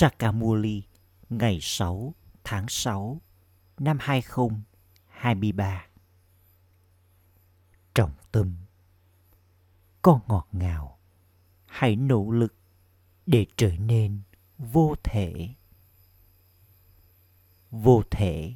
Sakamuli 0.00 0.82
ngày 1.30 1.58
6 1.62 2.14
tháng 2.44 2.68
6 2.68 3.20
năm 3.78 3.98
2023. 4.00 5.86
Trọng 7.94 8.12
tâm 8.32 8.54
Con 10.02 10.20
ngọt 10.28 10.48
ngào, 10.52 10.98
hãy 11.66 11.96
nỗ 11.96 12.30
lực 12.30 12.54
để 13.26 13.46
trở 13.56 13.70
nên 13.70 14.20
vô 14.58 14.94
thể. 15.04 15.48
Vô 17.70 18.02
thể 18.10 18.54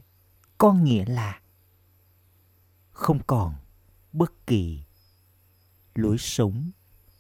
có 0.59 0.73
nghĩa 0.73 1.05
là 1.05 1.41
không 2.91 3.21
còn 3.27 3.55
bất 4.13 4.47
kỳ 4.47 4.85
lối 5.95 6.19
sống 6.19 6.71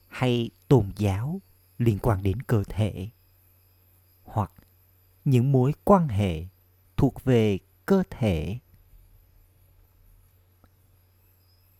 hay 0.08 0.50
tôn 0.68 0.92
giáo 0.96 1.40
liên 1.78 1.98
quan 2.02 2.22
đến 2.22 2.42
cơ 2.42 2.62
thể 2.68 3.10
những 5.24 5.52
mối 5.52 5.72
quan 5.84 6.08
hệ 6.08 6.46
thuộc 6.96 7.24
về 7.24 7.58
cơ 7.86 8.02
thể. 8.10 8.58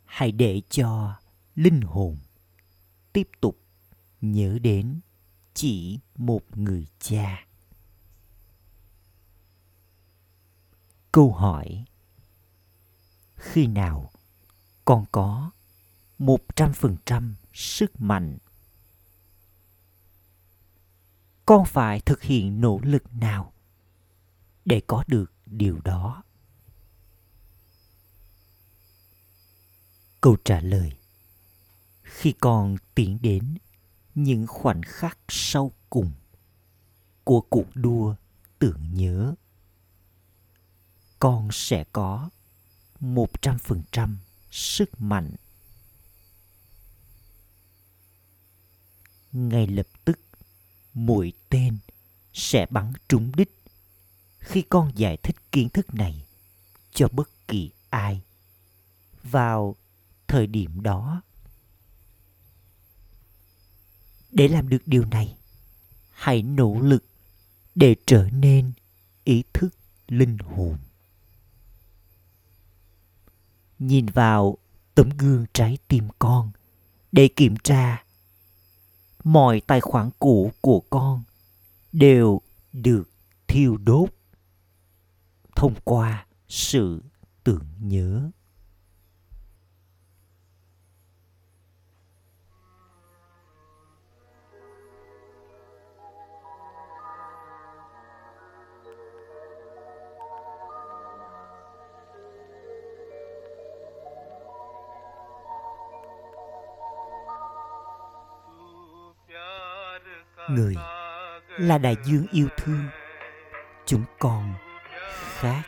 Hãy 0.04 0.32
để 0.32 0.62
cho 0.70 1.16
linh 1.54 1.80
hồn 1.80 2.16
tiếp 3.12 3.28
tục 3.40 3.58
nhớ 4.20 4.58
đến 4.58 5.00
chỉ 5.54 5.98
một 6.16 6.56
người 6.56 6.86
cha. 6.98 7.46
Câu 11.12 11.32
hỏi, 11.32 11.84
khi 13.34 13.66
nào 13.66 14.10
con 14.84 15.04
có 15.12 15.50
một 16.18 16.56
trăm 16.56 16.72
phần 16.72 16.96
trăm 17.06 17.34
sức 17.52 18.00
mạnh 18.00 18.38
con 21.46 21.64
phải 21.64 22.00
thực 22.00 22.22
hiện 22.22 22.60
nỗ 22.60 22.80
lực 22.82 23.14
nào 23.14 23.52
để 24.64 24.82
có 24.86 25.04
được 25.06 25.32
điều 25.46 25.80
đó? 25.84 26.22
Câu 30.20 30.36
trả 30.44 30.60
lời. 30.60 30.92
Khi 32.02 32.34
con 32.40 32.76
tiến 32.94 33.18
đến 33.22 33.58
những 34.14 34.46
khoảnh 34.46 34.82
khắc 34.82 35.18
sau 35.28 35.72
cùng 35.90 36.12
của 37.24 37.40
cuộc 37.40 37.66
đua 37.74 38.14
tưởng 38.58 38.94
nhớ, 38.94 39.34
con 41.18 41.48
sẽ 41.52 41.84
có 41.92 42.30
một 43.00 43.42
trăm 43.42 43.58
phần 43.58 43.82
trăm 43.92 44.18
sức 44.50 45.00
mạnh. 45.00 45.34
Ngay 49.32 49.66
lập 49.66 49.86
tức 50.04 50.23
mũi 50.94 51.32
tên 51.48 51.78
sẽ 52.32 52.66
bắn 52.70 52.92
trúng 53.08 53.32
đích. 53.36 53.62
Khi 54.38 54.62
con 54.62 54.92
giải 54.94 55.16
thích 55.16 55.36
kiến 55.52 55.68
thức 55.68 55.94
này 55.94 56.26
cho 56.94 57.08
bất 57.12 57.30
kỳ 57.48 57.70
ai 57.90 58.22
vào 59.22 59.76
thời 60.28 60.46
điểm 60.46 60.80
đó. 60.80 61.22
Để 64.30 64.48
làm 64.48 64.68
được 64.68 64.82
điều 64.86 65.04
này, 65.04 65.36
hãy 66.10 66.42
nỗ 66.42 66.80
lực 66.80 67.04
để 67.74 67.96
trở 68.06 68.28
nên 68.32 68.72
ý 69.24 69.42
thức 69.52 69.74
linh 70.08 70.38
hồn. 70.38 70.78
Nhìn 73.78 74.06
vào 74.06 74.58
tấm 74.94 75.10
gương 75.18 75.46
trái 75.52 75.78
tim 75.88 76.08
con 76.18 76.50
để 77.12 77.28
kiểm 77.36 77.56
tra 77.56 78.04
mọi 79.24 79.60
tài 79.66 79.80
khoản 79.80 80.10
cũ 80.18 80.52
của 80.60 80.80
con 80.90 81.22
đều 81.92 82.40
được 82.72 83.10
thiêu 83.46 83.76
đốt 83.76 84.08
thông 85.56 85.74
qua 85.84 86.26
sự 86.48 87.02
tưởng 87.44 87.64
nhớ. 87.80 88.30
Người 110.50 110.74
là 111.48 111.78
đại 111.78 111.96
dương 112.04 112.26
yêu 112.32 112.48
thương. 112.56 112.84
Chúng 113.86 114.04
con 114.18 114.54
khác 115.38 115.62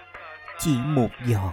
chỉ 0.59 0.77
một 0.85 1.11
giọt. 1.27 1.53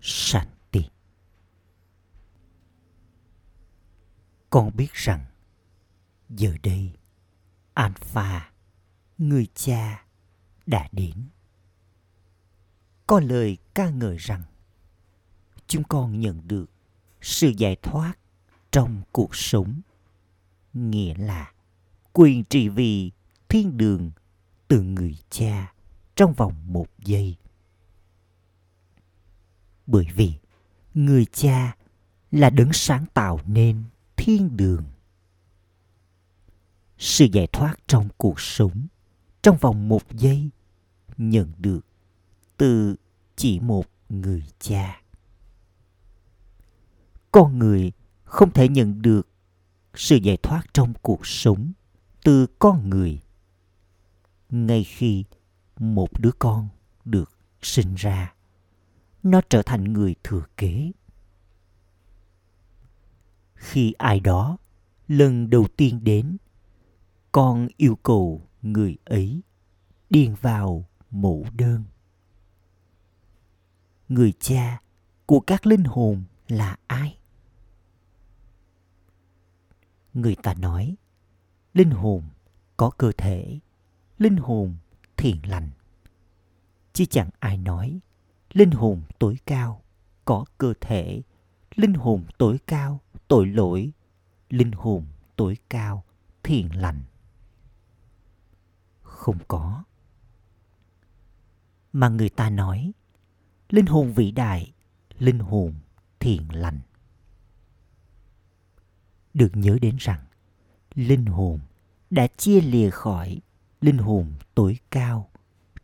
Shanti. 0.00 0.88
Con 4.50 4.70
biết 4.76 4.92
rằng 4.92 5.24
giờ 6.28 6.54
đây 6.62 6.92
Alpha, 7.74 8.52
người 9.18 9.46
cha, 9.54 10.04
đã 10.66 10.88
đến. 10.92 11.28
Có 13.06 13.20
lời 13.20 13.58
ca 13.74 13.90
ngợi 13.90 14.16
rằng 14.16 14.42
chúng 15.66 15.84
con 15.84 16.20
nhận 16.20 16.48
được 16.48 16.70
sự 17.20 17.52
giải 17.58 17.76
thoát 17.82 18.14
trong 18.70 19.02
cuộc 19.12 19.34
sống, 19.34 19.80
nghĩa 20.72 21.14
là 21.14 21.52
quyền 22.12 22.44
trị 22.44 22.68
vì 22.68 23.10
thiên 23.48 23.76
đường 23.76 24.10
từ 24.68 24.82
người 24.82 25.16
cha 25.30 25.72
trong 26.14 26.32
vòng 26.32 26.54
một 26.66 26.86
giây 26.98 27.36
bởi 29.90 30.06
vì 30.14 30.32
người 30.94 31.24
cha 31.24 31.76
là 32.30 32.50
đấng 32.50 32.72
sáng 32.72 33.04
tạo 33.14 33.40
nên 33.46 33.84
thiên 34.16 34.56
đường. 34.56 34.84
Sự 36.98 37.24
giải 37.32 37.46
thoát 37.46 37.74
trong 37.86 38.08
cuộc 38.16 38.40
sống, 38.40 38.86
trong 39.42 39.56
vòng 39.56 39.88
một 39.88 40.02
giây, 40.12 40.50
nhận 41.16 41.52
được 41.58 41.80
từ 42.56 42.96
chỉ 43.36 43.60
một 43.60 43.86
người 44.08 44.44
cha. 44.58 45.02
Con 47.32 47.58
người 47.58 47.92
không 48.24 48.52
thể 48.52 48.68
nhận 48.68 49.02
được 49.02 49.28
sự 49.94 50.16
giải 50.16 50.36
thoát 50.36 50.62
trong 50.74 50.92
cuộc 51.02 51.26
sống 51.26 51.72
từ 52.24 52.46
con 52.58 52.90
người 52.90 53.20
ngay 54.50 54.84
khi 54.84 55.24
một 55.78 56.20
đứa 56.20 56.32
con 56.38 56.68
được 57.04 57.32
sinh 57.62 57.94
ra 57.94 58.34
nó 59.22 59.40
trở 59.48 59.62
thành 59.62 59.84
người 59.84 60.14
thừa 60.24 60.44
kế. 60.56 60.92
Khi 63.54 63.92
ai 63.92 64.20
đó 64.20 64.58
lần 65.08 65.50
đầu 65.50 65.66
tiên 65.76 66.04
đến, 66.04 66.36
con 67.32 67.68
yêu 67.76 67.96
cầu 68.02 68.48
người 68.62 68.96
ấy 69.04 69.42
điền 70.10 70.34
vào 70.34 70.88
mẫu 71.10 71.46
đơn. 71.52 71.84
Người 74.08 74.32
cha 74.40 74.82
của 75.26 75.40
các 75.40 75.66
linh 75.66 75.84
hồn 75.84 76.24
là 76.48 76.76
ai? 76.86 77.18
Người 80.14 80.36
ta 80.42 80.54
nói, 80.54 80.96
linh 81.74 81.90
hồn 81.90 82.22
có 82.76 82.90
cơ 82.90 83.12
thể, 83.16 83.58
linh 84.18 84.36
hồn 84.36 84.76
thiện 85.16 85.36
lành. 85.46 85.70
Chứ 86.92 87.04
chẳng 87.04 87.30
ai 87.38 87.58
nói 87.58 88.00
linh 88.52 88.70
hồn 88.70 89.02
tối 89.18 89.38
cao 89.46 89.82
có 90.24 90.44
cơ 90.58 90.74
thể. 90.80 91.22
Linh 91.74 91.94
hồn 91.94 92.24
tối 92.38 92.58
cao, 92.66 93.00
tội 93.28 93.46
lỗi. 93.46 93.92
Linh 94.50 94.72
hồn 94.72 95.06
tối 95.36 95.56
cao, 95.68 96.04
thiện 96.42 96.76
lành. 96.76 97.02
Không 99.02 99.38
có. 99.48 99.84
Mà 101.92 102.08
người 102.08 102.28
ta 102.28 102.50
nói, 102.50 102.92
linh 103.68 103.86
hồn 103.86 104.12
vĩ 104.12 104.30
đại, 104.30 104.72
linh 105.18 105.38
hồn 105.38 105.74
thiện 106.18 106.42
lành. 106.52 106.80
Được 109.34 109.50
nhớ 109.54 109.78
đến 109.82 109.96
rằng, 110.00 110.20
linh 110.94 111.26
hồn 111.26 111.58
đã 112.10 112.26
chia 112.26 112.60
lìa 112.60 112.90
khỏi 112.90 113.40
linh 113.80 113.98
hồn 113.98 114.32
tối 114.54 114.78
cao 114.90 115.30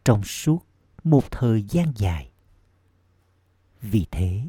trong 0.04 0.24
suốt 0.24 0.66
một 1.04 1.30
thời 1.30 1.62
gian 1.62 1.92
dài 1.96 2.30
vì 3.90 4.06
thế, 4.10 4.42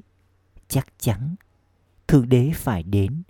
chắc 0.68 0.88
chắn 0.98 1.36
thượng 2.08 2.30
đế 2.30 2.52
phải 2.56 2.84
đến 2.84 3.24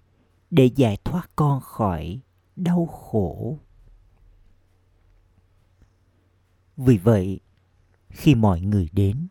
để 0.50 0.66
giải 0.76 0.98
thoát 1.04 1.30
con 1.36 1.62
khỏi 1.62 2.20
đau 2.56 2.86
khổ. 2.86 3.60
Vì 6.78 6.98
vậy, 6.98 7.40
khi 8.10 8.36
mọi 8.36 8.62
người 8.62 8.90
đến, 8.92 9.28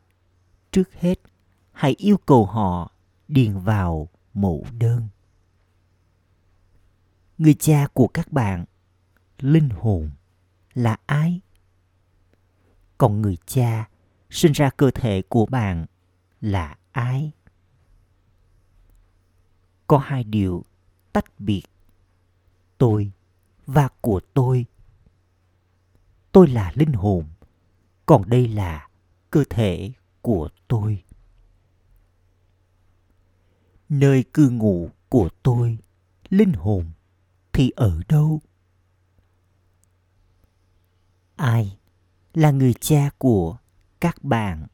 trước 0.73 0.94
hết 0.94 1.20
hãy 1.73 1.94
yêu 1.99 2.17
cầu 2.26 2.46
họ 2.46 2.93
điền 3.29 3.58
vào 3.58 4.08
mẫu 4.34 4.67
đơn. 4.79 5.08
Người 7.38 7.55
cha 7.55 7.87
của 7.93 8.08
các 8.08 8.32
bạn, 8.32 8.64
linh 9.38 9.69
hồn 9.69 10.11
là 10.75 10.96
ai? 11.06 11.40
Còn 12.99 13.22
người 13.22 13.37
cha 13.46 13.88
sinh 14.31 14.52
ra 14.52 14.70
cơ 14.76 14.90
thể 14.90 15.22
của 15.22 15.46
bạn 15.46 15.87
là 16.46 16.76
ai? 16.93 17.32
Có 19.87 19.98
hai 19.98 20.25
điều 20.25 20.64
tách 21.12 21.40
biệt 21.40 21.62
tôi 22.78 23.12
và 23.66 23.88
của 24.00 24.20
tôi. 24.34 24.66
Tôi 26.32 26.48
là 26.48 26.72
linh 26.75 26.93
hồn, 26.93 27.25
còn 28.06 28.28
đây 28.28 28.48
là 28.48 28.88
cơ 29.31 29.44
thể 29.50 29.93
của 30.22 30.48
tôi. 30.69 31.04
Nơi 33.88 34.25
cư 34.34 34.50
ngụ 34.50 34.90
của 35.08 35.28
tôi, 35.43 35.78
linh 36.28 36.52
hồn 36.52 36.90
thì 37.52 37.70
ở 37.76 38.00
đâu? 38.08 38.40
Ai 41.37 41.78
là 42.34 42.50
người 42.50 42.75
cha 42.75 43.10
của 43.19 43.58
các 44.00 44.25
bạn 44.25 44.66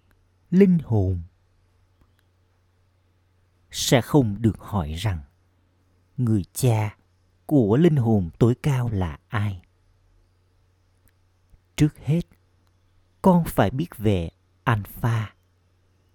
linh 0.51 0.79
hồn? 0.79 1.23
Sẽ 3.73 4.01
không 4.01 4.43
được 4.43 4.61
hỏi 4.61 4.93
rằng, 4.93 5.21
người 6.17 6.45
cha 6.53 6.97
của 7.47 7.77
linh 7.77 7.97
hồn 7.97 8.31
tối 8.39 8.55
cao 8.63 8.89
là 8.93 9.19
ai? 9.29 9.63
Trước 11.77 11.99
hết, 11.99 12.23
con 13.23 13.45
phải 13.45 13.71
biết 13.71 13.97
về 13.99 14.31
alpha, 14.65 15.35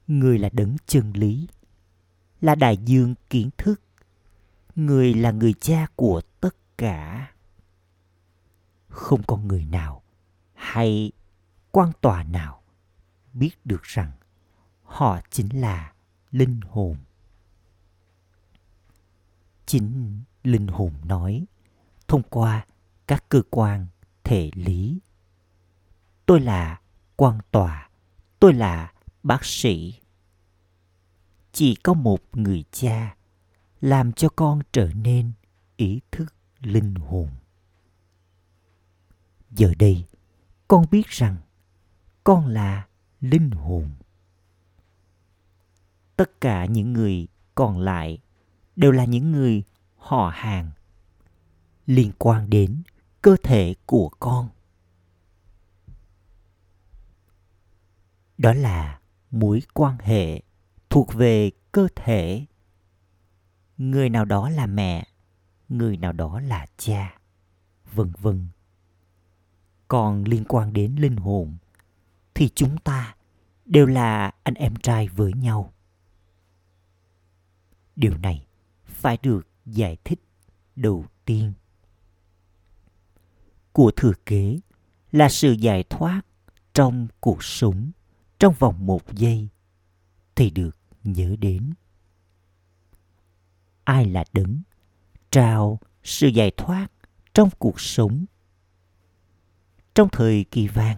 người 0.08 0.40
là 0.40 0.50
đấng 0.54 0.76
chân 0.86 1.12
lý, 1.14 1.48
là 2.42 2.56
đại 2.56 2.78
dương 2.78 3.16
kiến 3.30 3.50
thức, 3.58 3.82
người 4.76 5.14
là 5.14 5.32
người 5.32 5.54
cha 5.54 5.88
của 5.96 6.22
tất 6.40 6.56
cả. 6.78 7.32
Không 8.88 9.24
có 9.24 9.38
người 9.38 9.66
nào 9.66 10.04
hay 10.54 11.12
quan 11.72 11.92
tòa 12.02 12.24
nào 12.24 12.62
biết 13.34 13.52
được 13.66 13.84
rằng 13.84 14.12
họ 14.84 15.20
chính 15.30 15.62
là 15.62 15.94
linh 16.32 16.62
hồn 16.62 16.98
chính 19.68 20.22
linh 20.44 20.68
hồn 20.68 20.94
nói, 21.04 21.46
thông 22.08 22.24
qua 22.24 22.66
các 23.08 23.30
cơ 23.30 23.42
quan 23.50 23.88
thể 24.24 24.52
lý. 24.54 25.00
Tôi 26.26 26.40
là 26.40 26.82
quan 27.16 27.40
tòa, 27.52 27.90
tôi 28.40 28.54
là 28.54 28.94
bác 29.24 29.46
sĩ. 29.46 30.00
Chỉ 31.52 31.76
có 31.76 31.94
một 31.94 32.20
người 32.34 32.64
cha 32.72 33.16
làm 33.82 34.14
cho 34.14 34.30
con 34.30 34.62
trở 34.72 34.90
nên 34.94 35.32
ý 35.76 36.02
thức 36.12 36.34
linh 36.60 36.96
hồn. 36.96 37.30
Giờ 39.52 39.74
đây, 39.80 40.06
con 40.68 40.86
biết 40.92 41.08
rằng 41.08 41.38
con 42.24 42.48
là 42.48 42.88
linh 43.22 43.52
hồn. 43.52 43.90
Tất 46.16 46.42
cả 46.42 46.66
những 46.66 46.94
người 46.94 47.28
còn 47.56 47.80
lại 47.80 48.20
đều 48.78 48.92
là 48.92 49.06
những 49.06 49.32
người 49.32 49.64
họ 49.96 50.32
hàng 50.36 50.72
liên 51.86 52.12
quan 52.18 52.50
đến 52.50 52.82
cơ 53.22 53.36
thể 53.44 53.76
của 53.86 54.10
con. 54.20 54.50
Đó 58.38 58.54
là 58.54 59.00
mối 59.32 59.62
quan 59.74 59.98
hệ 60.00 60.42
thuộc 60.90 61.14
về 61.14 61.52
cơ 61.72 61.88
thể. 61.96 62.46
Người 63.78 64.10
nào 64.10 64.26
đó 64.26 64.50
là 64.50 64.66
mẹ, 64.66 65.08
người 65.70 65.98
nào 65.98 66.14
đó 66.14 66.40
là 66.40 66.68
cha, 66.78 67.20
vân 67.94 68.12
vân. 68.22 68.48
Còn 69.88 70.24
liên 70.24 70.46
quan 70.48 70.74
đến 70.74 70.96
linh 70.96 71.16
hồn 71.18 71.58
thì 72.36 72.50
chúng 72.56 72.78
ta 72.78 73.16
đều 73.66 73.86
là 73.86 74.32
anh 74.44 74.54
em 74.54 74.76
trai 74.76 75.08
với 75.08 75.34
nhau. 75.34 75.74
Điều 77.96 78.18
này 78.18 78.47
phải 78.98 79.18
được 79.24 79.48
giải 79.66 79.98
thích 80.04 80.20
đầu 80.76 81.06
tiên. 81.26 81.54
Của 83.72 83.92
thừa 83.96 84.14
kế 84.26 84.60
là 85.12 85.30
sự 85.30 85.52
giải 85.52 85.84
thoát 85.90 86.22
trong 86.74 87.08
cuộc 87.20 87.44
sống 87.44 87.92
trong 88.40 88.54
vòng 88.60 88.86
một 88.86 89.14
giây 89.14 89.48
thì 90.36 90.50
được 90.50 90.78
nhớ 91.04 91.36
đến. 91.40 91.74
Ai 93.84 94.06
là 94.06 94.24
đấng 94.34 94.62
trao 95.32 95.80
sự 96.04 96.28
giải 96.28 96.52
thoát 96.58 96.88
trong 97.34 97.50
cuộc 97.60 97.82
sống? 97.82 98.26
Trong 99.96 100.10
thời 100.12 100.46
kỳ 100.52 100.68
vàng, 100.68 100.98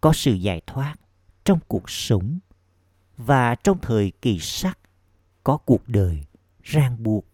có 0.00 0.12
sự 0.12 0.32
giải 0.32 0.62
thoát 0.66 0.96
trong 1.44 1.58
cuộc 1.68 1.90
sống 1.90 2.38
và 3.16 3.54
trong 3.54 3.78
thời 3.82 4.12
kỳ 4.22 4.38
sắc, 4.38 4.78
có 5.44 5.56
cuộc 5.56 5.88
đời 5.88 6.24
ràng 6.62 7.02
buộc. 7.02 7.24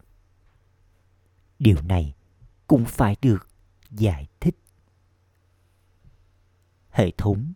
Điều 1.59 1.83
này 1.83 2.15
cũng 2.67 2.85
phải 2.85 3.17
được 3.23 3.49
giải 3.91 4.29
thích. 4.41 4.59
Hệ 6.91 7.11
thống 7.17 7.53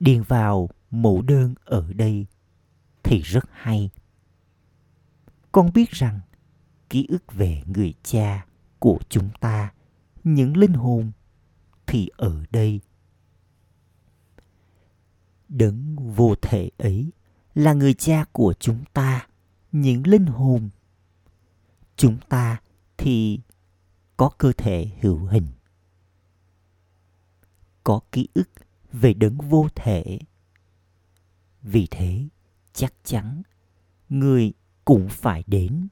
điền 0.00 0.22
vào 0.22 0.68
mẫu 0.90 1.22
đơn 1.22 1.54
ở 1.64 1.92
đây 1.92 2.26
thì 3.02 3.20
rất 3.20 3.44
hay. 3.52 3.90
Con 5.52 5.72
biết 5.74 5.90
rằng 5.90 6.20
ký 6.90 7.06
ức 7.08 7.32
về 7.32 7.62
người 7.66 7.94
cha 8.02 8.46
của 8.78 8.98
chúng 9.08 9.30
ta, 9.40 9.72
những 10.24 10.56
linh 10.56 10.72
hồn 10.72 11.12
thì 11.86 12.08
ở 12.16 12.44
đây. 12.50 12.80
Đấng 15.48 15.96
vô 15.96 16.34
thể 16.42 16.70
ấy 16.78 17.10
là 17.54 17.72
người 17.72 17.94
cha 17.94 18.24
của 18.32 18.54
chúng 18.60 18.84
ta, 18.92 19.26
những 19.72 20.06
linh 20.06 20.26
hồn 20.26 20.70
chúng 21.96 22.18
ta 22.28 22.60
thì 22.96 23.40
có 24.16 24.30
cơ 24.38 24.52
thể 24.52 24.90
hữu 25.00 25.24
hình. 25.24 25.46
Có 27.84 28.00
ký 28.12 28.28
ức 28.34 28.50
về 28.92 29.14
đấng 29.14 29.38
vô 29.38 29.68
thể. 29.74 30.18
Vì 31.62 31.86
thế, 31.90 32.28
chắc 32.72 32.92
chắn 33.04 33.42
người 34.08 34.52
cũng 34.84 35.08
phải 35.08 35.44
đến. 35.46 35.88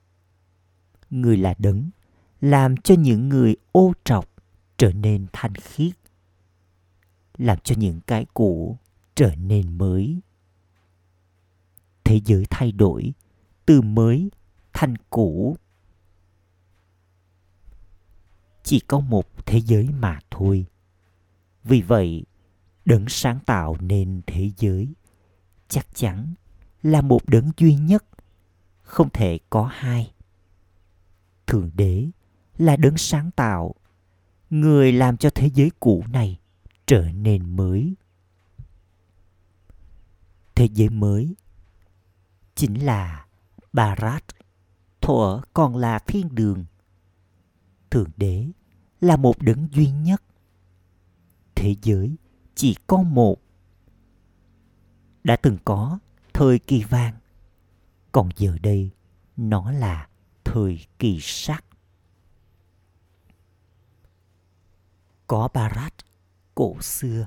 Người 1.11 1.37
là 1.37 1.55
đấng, 1.59 1.91
làm 2.41 2.77
cho 2.77 2.95
những 2.99 3.29
người 3.29 3.57
ô 3.73 3.93
trọc 4.05 4.31
trở 4.77 4.93
nên 4.93 5.27
thanh 5.33 5.55
khiết, 5.55 5.95
làm 7.39 7.59
cho 7.65 7.75
những 7.79 8.01
cái 8.01 8.27
cũ 8.35 8.79
trở 9.15 9.35
nên 9.37 9.79
mới. 9.79 10.21
Thế 12.05 12.21
giới 12.25 12.45
thay 12.51 12.73
đổi 12.73 13.13
từ 13.67 13.83
mới 13.83 14.31
thành 14.73 14.95
cũ 15.11 15.57
chỉ 18.65 18.81
có 18.81 19.01
một 19.01 19.47
thế 19.47 19.61
giới 19.61 19.89
mà 19.89 20.19
thôi. 20.31 20.67
Vì 21.65 21.83
vậy, 21.83 22.25
đấng 22.85 23.09
sáng 23.09 23.39
tạo 23.47 23.77
nên 23.81 24.21
thế 24.27 24.51
giới. 24.57 24.89
Chắc 25.69 25.87
chắn 25.95 26.35
là 26.83 27.01
một 27.01 27.29
đấng 27.29 27.51
duy 27.57 27.75
nhất. 27.75 28.05
Không 28.83 29.11
thể 29.11 29.39
có 29.51 29.71
hai. 29.73 30.13
Thượng 31.47 31.71
đế 31.75 32.11
là 32.59 32.77
đấng 32.77 32.97
sáng 32.97 33.31
tạo. 33.31 33.75
Người 34.51 34.93
làm 34.93 35.17
cho 35.17 35.31
thế 35.31 35.51
giới 35.55 35.71
cũ 35.81 36.05
này 36.09 36.39
trở 36.87 37.09
nên 37.13 37.57
mới. 37.57 37.95
Thế 40.55 40.69
giới 40.75 40.89
mới 40.89 41.35
chính 42.55 42.85
là 42.85 43.27
barat 43.73 44.25
thuở 45.01 45.41
còn 45.53 45.77
là 45.77 45.99
thiên 45.99 46.35
đường 46.35 46.65
thượng 47.95 48.11
đế 48.17 48.51
là 49.01 49.17
một 49.17 49.43
đấng 49.43 49.69
duy 49.73 49.91
nhất. 49.91 50.23
Thế 51.55 51.75
giới 51.83 52.17
chỉ 52.55 52.77
có 52.87 53.03
một. 53.03 53.41
Đã 55.25 55.37
từng 55.37 55.59
có 55.65 55.99
thời 56.33 56.59
kỳ 56.59 56.83
vàng, 56.83 57.15
còn 58.13 58.29
giờ 58.37 58.57
đây 58.63 58.91
nó 59.37 59.71
là 59.71 60.09
thời 60.45 60.87
kỳ 60.99 61.19
sắc. 61.21 61.65
Có 65.27 65.49
barat 65.55 65.95
cổ 66.55 66.81
xưa. 66.81 67.27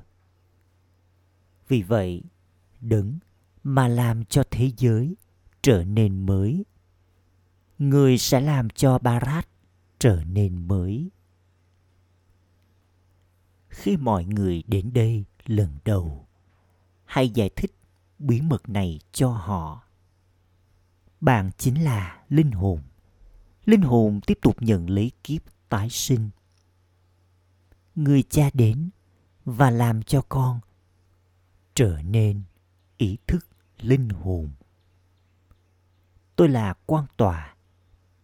Vì 1.68 1.82
vậy, 1.82 2.24
đấng 2.82 3.20
mà 3.64 3.88
làm 3.88 4.26
cho 4.26 4.44
thế 4.52 4.72
giới 4.78 5.16
trở 5.62 5.84
nên 5.84 6.26
mới, 6.26 6.66
người 7.80 8.18
sẽ 8.18 8.42
làm 8.42 8.70
cho 8.70 9.00
barat 9.00 9.48
trở 10.00 10.24
nên 10.24 10.68
mới. 10.68 11.10
Khi 13.70 13.98
mọi 13.98 14.26
người 14.26 14.64
đến 14.68 14.94
đây 14.94 15.26
lần 15.46 15.78
đầu, 15.86 16.28
hãy 17.06 17.30
giải 17.30 17.50
thích 17.56 17.72
bí 18.20 18.42
mật 18.42 18.70
này 18.70 19.00
cho 19.12 19.30
họ. 19.30 19.84
Bạn 21.22 21.52
chính 21.58 21.84
là 21.84 22.24
linh 22.30 22.52
hồn. 22.52 22.82
Linh 23.66 23.82
hồn 23.82 24.22
tiếp 24.28 24.38
tục 24.42 24.56
nhận 24.60 24.90
lấy 24.90 25.12
kiếp 25.24 25.42
tái 25.70 25.90
sinh. 25.90 26.30
Người 27.96 28.24
cha 28.24 28.50
đến 28.54 28.90
và 29.46 29.70
làm 29.70 30.04
cho 30.04 30.22
con 30.30 30.60
trở 31.74 32.02
nên 32.02 32.42
ý 32.98 33.18
thức 33.28 33.48
linh 33.82 34.10
hồn. 34.10 34.50
Tôi 36.36 36.50
là 36.50 36.74
quan 36.86 37.06
tòa, 37.18 37.56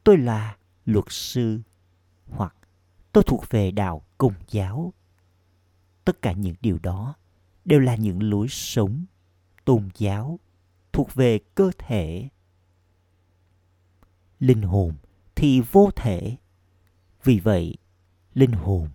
tôi 0.04 0.18
là 0.18 0.58
luật 0.86 1.06
sư 1.10 1.60
hoặc 2.28 2.56
tôi 3.12 3.24
thuộc 3.28 3.50
về 3.50 3.72
đạo 3.72 4.02
công 4.18 4.34
giáo. 4.50 4.94
Tất 6.06 6.22
cả 6.22 6.32
những 6.32 6.56
điều 6.62 6.80
đó 6.84 7.16
đều 7.66 7.80
là 7.80 7.96
những 7.96 8.24
lối 8.24 8.48
sống 8.50 9.06
tôn 9.66 9.90
giáo 9.98 10.40
thuộc 10.94 11.16
về 11.16 11.40
cơ 11.56 11.72
thể. 11.78 12.30
Linh 14.40 14.62
hồn 14.62 14.94
thì 15.36 15.62
vô 15.72 15.90
thể. 15.96 16.38
Vì 17.24 17.40
vậy, 17.40 17.76
linh 18.34 18.52
hồn 18.52 18.90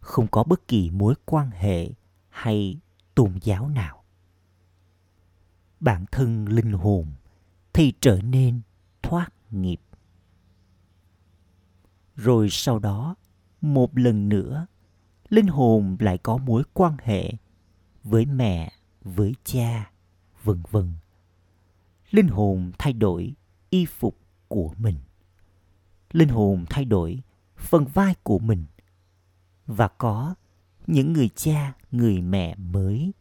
không 0.00 0.26
có 0.26 0.44
bất 0.44 0.68
kỳ 0.68 0.90
mối 0.90 1.14
quan 1.24 1.50
hệ 1.50 1.90
hay 2.28 2.76
tôn 3.14 3.38
giáo 3.42 3.68
nào. 3.68 4.04
Bản 5.80 6.04
thân 6.12 6.48
linh 6.48 6.72
hồn 6.72 7.06
thì 7.72 7.92
trở 8.00 8.20
nên 8.22 8.60
thoát 9.02 9.28
nghiệp 9.50 9.80
rồi 12.16 12.48
sau 12.50 12.78
đó, 12.78 13.16
một 13.60 13.98
lần 13.98 14.28
nữa, 14.28 14.66
linh 15.28 15.46
hồn 15.46 15.96
lại 16.00 16.18
có 16.18 16.36
mối 16.36 16.62
quan 16.72 16.96
hệ 17.02 17.32
với 18.04 18.26
mẹ, 18.26 18.72
với 19.04 19.34
cha, 19.44 19.90
vân 20.42 20.62
vân. 20.70 20.92
Linh 22.10 22.28
hồn 22.28 22.72
thay 22.78 22.92
đổi 22.92 23.34
y 23.70 23.86
phục 23.86 24.18
của 24.48 24.74
mình. 24.78 24.96
Linh 26.12 26.28
hồn 26.28 26.64
thay 26.70 26.84
đổi 26.84 27.22
phần 27.56 27.84
vai 27.84 28.14
của 28.22 28.38
mình. 28.38 28.64
Và 29.66 29.88
có 29.88 30.34
những 30.86 31.12
người 31.12 31.28
cha, 31.28 31.72
người 31.90 32.20
mẹ 32.20 32.54
mới. 32.56 33.12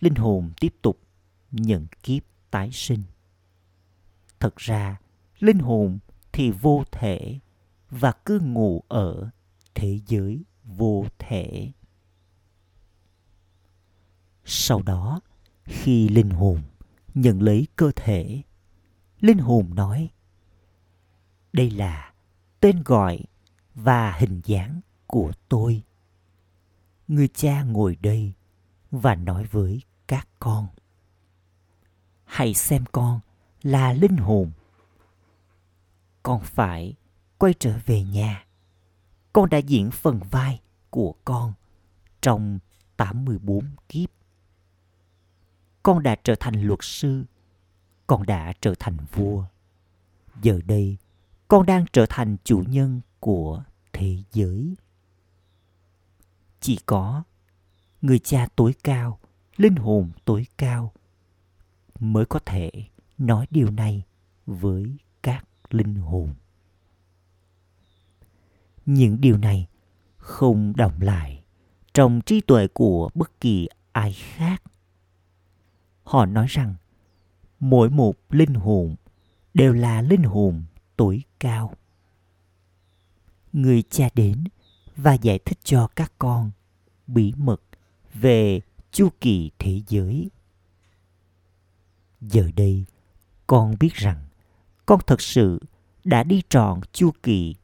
Linh 0.00 0.14
hồn 0.14 0.50
tiếp 0.60 0.74
tục 0.82 1.00
nhận 1.50 1.86
kiếp 2.02 2.22
tái 2.50 2.70
sinh. 2.72 3.02
Thật 4.40 4.56
ra, 4.56 5.00
linh 5.38 5.58
hồn 5.58 5.98
thì 6.32 6.50
vô 6.50 6.84
thể, 6.92 7.38
và 7.90 8.12
cứ 8.12 8.40
ngủ 8.40 8.82
ở 8.88 9.30
thế 9.74 10.00
giới 10.06 10.42
vô 10.64 11.04
thể. 11.18 11.72
Sau 14.44 14.82
đó, 14.82 15.20
khi 15.64 16.08
linh 16.08 16.30
hồn 16.30 16.62
nhận 17.14 17.42
lấy 17.42 17.66
cơ 17.76 17.90
thể, 17.96 18.42
linh 19.20 19.38
hồn 19.38 19.74
nói, 19.74 20.10
đây 21.52 21.70
là 21.70 22.12
tên 22.60 22.82
gọi 22.84 23.24
và 23.74 24.12
hình 24.12 24.40
dáng 24.44 24.80
của 25.06 25.32
tôi. 25.48 25.82
Người 27.08 27.28
cha 27.28 27.62
ngồi 27.62 27.96
đây 27.96 28.32
và 28.90 29.14
nói 29.14 29.44
với 29.44 29.82
các 30.06 30.28
con, 30.38 30.66
hãy 32.24 32.54
xem 32.54 32.84
con 32.92 33.20
là 33.62 33.92
linh 33.92 34.16
hồn 34.16 34.50
con 36.22 36.40
phải 36.40 36.94
quay 37.38 37.54
trở 37.58 37.78
về 37.86 38.02
nhà 38.02 38.46
con 39.32 39.50
đã 39.50 39.58
diễn 39.58 39.90
phần 39.90 40.20
vai 40.30 40.60
của 40.90 41.14
con 41.24 41.52
trong 42.20 42.58
84 42.96 43.64
kiếp. 43.88 44.10
Con 45.82 46.02
đã 46.02 46.16
trở 46.24 46.34
thành 46.40 46.62
luật 46.62 46.78
sư, 46.82 47.24
con 48.06 48.26
đã 48.26 48.52
trở 48.60 48.74
thành 48.78 48.96
vua. 49.12 49.44
Giờ 50.42 50.60
đây, 50.64 50.96
con 51.48 51.66
đang 51.66 51.84
trở 51.92 52.06
thành 52.08 52.36
chủ 52.44 52.64
nhân 52.68 53.00
của 53.20 53.64
thế 53.92 54.16
giới. 54.32 54.74
Chỉ 56.60 56.78
có 56.86 57.22
người 58.02 58.18
cha 58.18 58.48
tối 58.56 58.74
cao, 58.84 59.18
linh 59.56 59.76
hồn 59.76 60.10
tối 60.24 60.46
cao 60.58 60.92
mới 62.00 62.24
có 62.24 62.38
thể 62.46 62.70
nói 63.18 63.46
điều 63.50 63.70
này 63.70 64.02
với 64.46 64.96
các 65.22 65.44
linh 65.74 65.94
hồn. 65.94 66.34
Những 68.86 69.20
điều 69.20 69.38
này 69.38 69.66
không 70.16 70.76
đồng 70.76 71.00
lại 71.00 71.42
trong 71.94 72.20
trí 72.20 72.40
tuệ 72.40 72.68
của 72.68 73.10
bất 73.14 73.40
kỳ 73.40 73.68
ai 73.92 74.12
khác. 74.12 74.62
Họ 76.04 76.26
nói 76.26 76.46
rằng, 76.48 76.74
mỗi 77.60 77.90
một 77.90 78.16
linh 78.30 78.54
hồn 78.54 78.96
đều 79.54 79.72
là 79.72 80.02
linh 80.02 80.22
hồn 80.22 80.62
tối 80.96 81.22
cao. 81.40 81.74
Người 83.52 83.82
cha 83.82 84.08
đến 84.14 84.44
và 84.96 85.14
giải 85.14 85.38
thích 85.38 85.58
cho 85.64 85.88
các 85.96 86.12
con 86.18 86.50
bí 87.06 87.32
mật 87.36 87.62
về 88.14 88.60
chu 88.92 89.08
kỳ 89.20 89.50
thế 89.58 89.80
giới. 89.88 90.30
Giờ 92.20 92.50
đây, 92.56 92.84
con 93.46 93.74
biết 93.80 93.94
rằng 93.94 94.24
con 94.92 95.00
thật 95.06 95.20
sự 95.20 95.58
đã 96.04 96.22
đi 96.22 96.42
trọn 96.48 96.80
chu 96.92 97.10
kỳ 97.22 97.54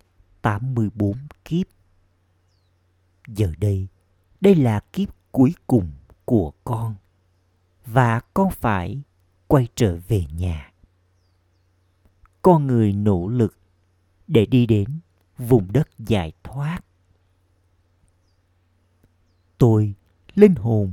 84 0.42 1.14
kiếp. 1.44 1.66
Giờ 3.26 3.52
đây, 3.58 3.86
đây 4.40 4.54
là 4.54 4.80
kiếp 4.92 5.08
cuối 5.32 5.54
cùng 5.66 5.90
của 6.24 6.52
con 6.64 6.94
và 7.86 8.20
con 8.34 8.50
phải 8.50 9.02
quay 9.46 9.68
trở 9.74 9.98
về 10.08 10.24
nhà. 10.36 10.72
Con 12.42 12.66
người 12.66 12.92
nỗ 12.92 13.28
lực 13.28 13.58
để 14.26 14.46
đi 14.46 14.66
đến 14.66 15.00
vùng 15.38 15.72
đất 15.72 15.88
giải 15.98 16.32
thoát. 16.42 16.80
Tôi, 19.58 19.94
linh 20.34 20.54
hồn, 20.54 20.92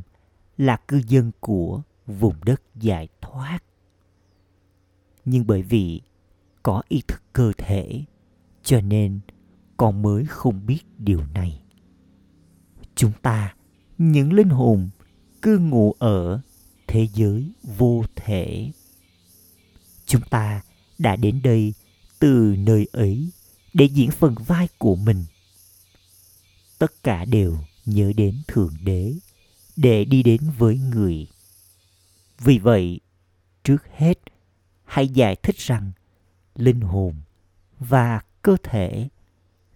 là 0.57 0.77
cư 0.87 1.01
dân 1.07 1.31
của 1.39 1.81
vùng 2.07 2.35
đất 2.45 2.61
giải 2.75 3.07
thoát. 3.21 3.59
Nhưng 5.25 5.47
bởi 5.47 5.61
vì 5.61 6.01
có 6.65 6.81
ý 6.87 7.01
thức 7.07 7.23
cơ 7.33 7.51
thể, 7.57 8.03
cho 8.63 8.81
nên 8.81 9.19
con 9.77 10.01
mới 10.01 10.25
không 10.25 10.65
biết 10.65 10.79
điều 10.97 11.21
này. 11.33 11.61
Chúng 12.95 13.11
ta 13.21 13.55
những 13.97 14.33
linh 14.33 14.49
hồn 14.49 14.89
cư 15.41 15.59
ngụ 15.59 15.95
ở 15.99 16.41
thế 16.87 17.07
giới 17.13 17.51
vô 17.77 18.03
thể. 18.15 18.71
Chúng 20.05 20.21
ta 20.29 20.61
đã 20.97 21.15
đến 21.15 21.41
đây 21.43 21.73
từ 22.19 22.55
nơi 22.57 22.87
ấy 22.91 23.29
để 23.73 23.85
diễn 23.85 24.11
phần 24.11 24.35
vai 24.47 24.67
của 24.77 24.95
mình. 24.95 25.25
Tất 26.79 27.03
cả 27.03 27.25
đều 27.25 27.57
nhớ 27.85 28.11
đến 28.17 28.41
thượng 28.47 28.73
đế 28.83 29.13
để 29.75 30.05
đi 30.05 30.23
đến 30.23 30.41
với 30.57 30.77
người. 30.77 31.27
Vì 32.39 32.59
vậy 32.59 32.99
trước 33.63 33.83
hết 33.97 34.19
hãy 34.83 35.07
giải 35.07 35.35
thích 35.35 35.57
rằng 35.57 35.91
linh 36.55 36.81
hồn 36.81 37.13
và 37.79 38.21
cơ 38.41 38.57
thể 38.63 39.09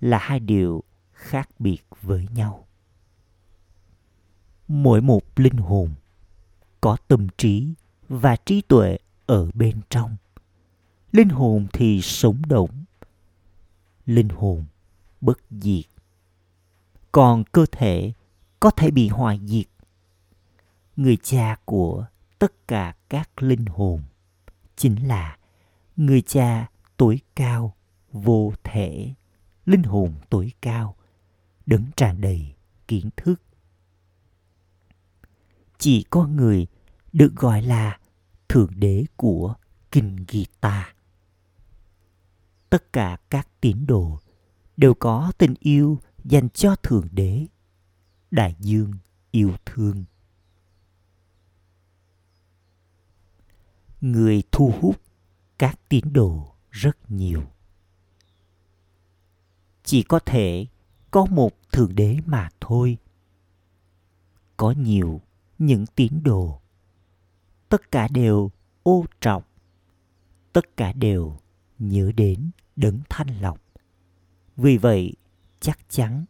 là 0.02 0.18
hai 0.18 0.40
điều 0.40 0.84
khác 1.14 1.50
biệt 1.60 1.84
với 2.02 2.28
nhau. 2.34 2.66
Mỗi 4.68 5.02
một 5.02 5.24
linh 5.36 5.58
hồn 5.58 5.90
có 6.82 6.98
tâm 7.08 7.28
trí 7.38 7.74
và 8.10 8.36
trí 8.36 8.62
tuệ 8.62 8.98
ở 9.26 9.50
bên 9.54 9.82
trong. 9.90 10.16
Linh 11.12 11.30
hồn 11.30 11.68
thì 11.74 12.02
sống 12.02 12.42
động, 12.48 12.86
linh 14.06 14.30
hồn 14.30 14.66
bất 15.22 15.40
diệt. 15.50 15.86
Còn 17.12 17.44
cơ 17.44 17.66
thể 17.72 18.14
có 18.60 18.72
thể 18.72 18.92
bị 18.92 19.08
hoại 19.08 19.40
diệt. 19.46 19.66
Người 20.96 21.18
cha 21.24 21.58
của 21.66 22.06
tất 22.40 22.68
cả 22.68 22.96
các 23.10 23.44
linh 23.44 23.66
hồn 23.66 24.02
chính 24.76 25.08
là 25.08 25.39
người 26.00 26.22
cha 26.22 26.70
tuổi 26.98 27.20
cao, 27.36 27.76
vô 28.12 28.54
thể. 28.64 29.14
Linh 29.66 29.84
hồn 29.84 30.14
tuổi 30.30 30.54
cao, 30.62 30.96
đấng 31.66 31.86
tràn 31.96 32.22
đầy 32.22 32.56
kiến 32.88 33.10
thức. 33.18 33.42
Chỉ 35.78 36.04
có 36.10 36.28
người 36.28 36.68
được 37.14 37.36
gọi 37.36 37.62
là 37.62 38.00
thượng 38.50 38.80
đế 38.80 39.06
của 39.16 39.56
kinh 39.92 40.26
gita. 40.28 40.94
Tất 42.70 42.94
cả 42.94 43.18
các 43.30 43.48
tín 43.62 43.86
đồ 43.86 44.20
đều 44.78 44.94
có 44.94 45.32
tình 45.38 45.54
yêu 45.60 46.00
dành 46.24 46.50
cho 46.50 46.76
thượng 46.76 47.08
đế, 47.12 47.46
đại 48.32 48.56
dương 48.60 48.94
yêu 49.32 49.52
thương. 49.66 50.04
Người 54.02 54.44
thu 54.52 54.74
hút 54.82 55.09
các 55.60 55.80
tín 55.90 56.14
đồ 56.14 56.56
rất 56.72 57.12
nhiều. 57.12 57.44
Chỉ 59.84 60.04
có 60.04 60.20
thể 60.20 60.66
có 61.12 61.26
một 61.26 61.52
thượng 61.72 61.96
đế 61.96 62.18
mà 62.26 62.50
thôi. 62.62 62.98
Có 64.58 64.72
nhiều 64.72 65.22
những 65.58 65.86
tín 65.96 66.24
đồ. 66.24 66.62
Tất 67.70 67.92
cả 67.92 68.08
đều 68.08 68.52
ô 68.84 69.06
trọng. 69.22 69.44
Tất 70.54 70.78
cả 70.78 70.94
đều 70.94 71.40
nhớ 71.80 72.12
đến 72.16 72.52
đấng 72.76 73.00
thanh 73.10 73.42
lọc. 73.42 73.60
Vì 74.58 74.78
vậy, 74.78 75.14
chắc 75.60 75.80
chắn 75.90 76.26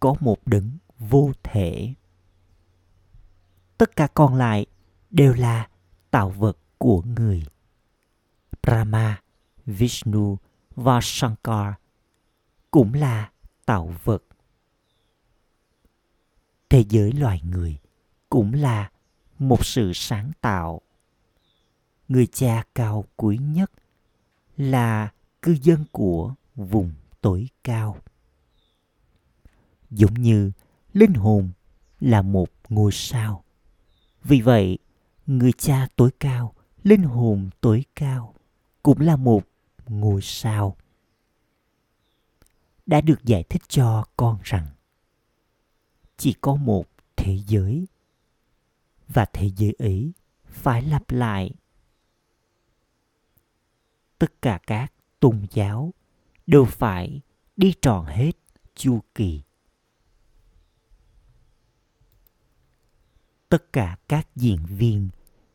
có 0.00 0.14
một 0.20 0.38
đấng 0.46 0.70
vô 0.98 1.32
thể. 1.42 1.94
Tất 3.78 3.96
cả 3.96 4.06
còn 4.14 4.34
lại 4.34 4.66
đều 5.10 5.34
là 5.34 5.68
tạo 6.10 6.30
vật 6.30 6.58
của 6.78 7.02
người. 7.02 7.44
Rama, 8.66 9.22
vishnu 9.66 10.38
và 10.76 11.00
shankar 11.02 11.74
cũng 12.70 12.94
là 12.94 13.30
tạo 13.66 13.94
vật. 14.04 14.22
Thế 16.68 16.84
giới 16.88 17.12
loài 17.12 17.40
người 17.44 17.78
cũng 18.30 18.54
là 18.54 18.90
một 19.38 19.66
sự 19.66 19.92
sáng 19.94 20.30
tạo. 20.40 20.80
Người 22.08 22.26
cha 22.26 22.64
cao 22.74 23.04
quý 23.16 23.38
nhất 23.38 23.70
là 24.56 25.12
cư 25.42 25.56
dân 25.62 25.84
của 25.92 26.34
vùng 26.54 26.92
tối 27.20 27.48
cao. 27.64 27.96
Giống 29.90 30.14
như 30.14 30.52
linh 30.92 31.14
hồn 31.14 31.50
là 32.00 32.22
một 32.22 32.48
ngôi 32.68 32.92
sao. 32.92 33.44
Vì 34.22 34.40
vậy 34.40 34.78
người 35.26 35.52
cha 35.52 35.88
tối 35.96 36.10
cao 36.20 36.54
linh 36.82 37.02
hồn 37.02 37.50
tối 37.60 37.84
cao 37.94 38.35
cũng 38.86 39.00
là 39.00 39.16
một 39.16 39.48
ngôi 39.88 40.22
sao 40.22 40.76
đã 42.86 43.00
được 43.00 43.24
giải 43.24 43.42
thích 43.42 43.62
cho 43.68 44.04
con 44.16 44.38
rằng 44.42 44.66
chỉ 46.16 46.34
có 46.40 46.56
một 46.56 46.86
thế 47.16 47.38
giới 47.46 47.86
và 49.08 49.24
thế 49.24 49.50
giới 49.56 49.74
ấy 49.78 50.12
phải 50.44 50.82
lặp 50.82 51.10
lại 51.10 51.50
tất 54.18 54.42
cả 54.42 54.60
các 54.66 54.92
tôn 55.20 55.46
giáo 55.50 55.94
đều 56.46 56.64
phải 56.64 57.20
đi 57.56 57.74
tròn 57.82 58.06
hết 58.06 58.32
chu 58.74 59.00
kỳ. 59.14 59.42
Tất 63.48 63.72
cả 63.72 63.96
các 64.08 64.28
diễn 64.36 64.58
viên 64.66 65.08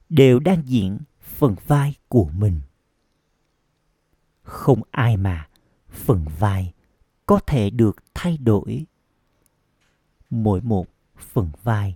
đều 0.10 0.40
đang 0.40 0.64
diễn 0.66 1.00
phần 1.22 1.56
vai 1.68 1.96
của 2.08 2.30
mình 2.34 2.62
không 4.52 4.82
ai 4.92 5.18
mà 5.18 5.48
phần 5.90 6.26
vai 6.40 6.74
có 7.26 7.40
thể 7.48 7.70
được 7.70 8.04
thay 8.14 8.38
đổi. 8.38 8.86
Mỗi 10.30 10.62
một 10.62 10.88
phần 11.18 11.50
vai 11.64 11.96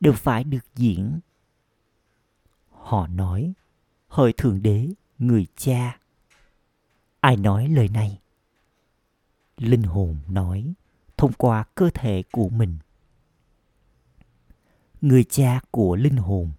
đều 0.00 0.12
phải 0.12 0.44
được 0.44 0.64
diễn. 0.74 1.20
Họ 2.70 3.06
nói, 3.06 3.52
hỡi 4.08 4.32
thượng 4.32 4.62
đế, 4.62 4.88
người 5.18 5.46
cha. 5.56 5.98
Ai 7.20 7.36
nói 7.36 7.68
lời 7.68 7.88
này? 7.88 8.20
Linh 9.56 9.82
hồn 9.82 10.16
nói, 10.28 10.74
thông 11.16 11.32
qua 11.32 11.64
cơ 11.74 11.90
thể 11.94 12.22
của 12.32 12.48
mình. 12.48 12.78
Người 15.00 15.24
cha 15.24 15.60
của 15.70 15.96
linh 15.96 16.16
hồn 16.16 16.52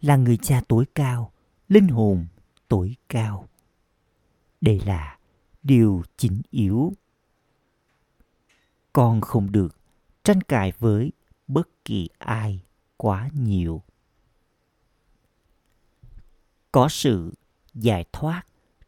là 0.00 0.16
người 0.16 0.36
cha 0.36 0.62
tối 0.68 0.84
cao, 0.94 1.32
linh 1.68 1.88
hồn 1.88 2.26
tối 2.68 2.96
cao 3.08 3.48
đây 4.64 4.80
là 4.86 5.18
điều 5.62 6.02
chính 6.16 6.42
yếu. 6.50 6.92
Con 8.92 9.20
không 9.20 9.52
được 9.52 9.76
tranh 10.24 10.40
cãi 10.40 10.72
với 10.78 11.12
bất 11.46 11.68
kỳ 11.84 12.08
ai 12.18 12.60
quá 12.96 13.28
nhiều. 13.32 13.82
Có 16.72 16.88
sự 16.88 17.32
giải 17.74 18.04
thoát 18.12 18.42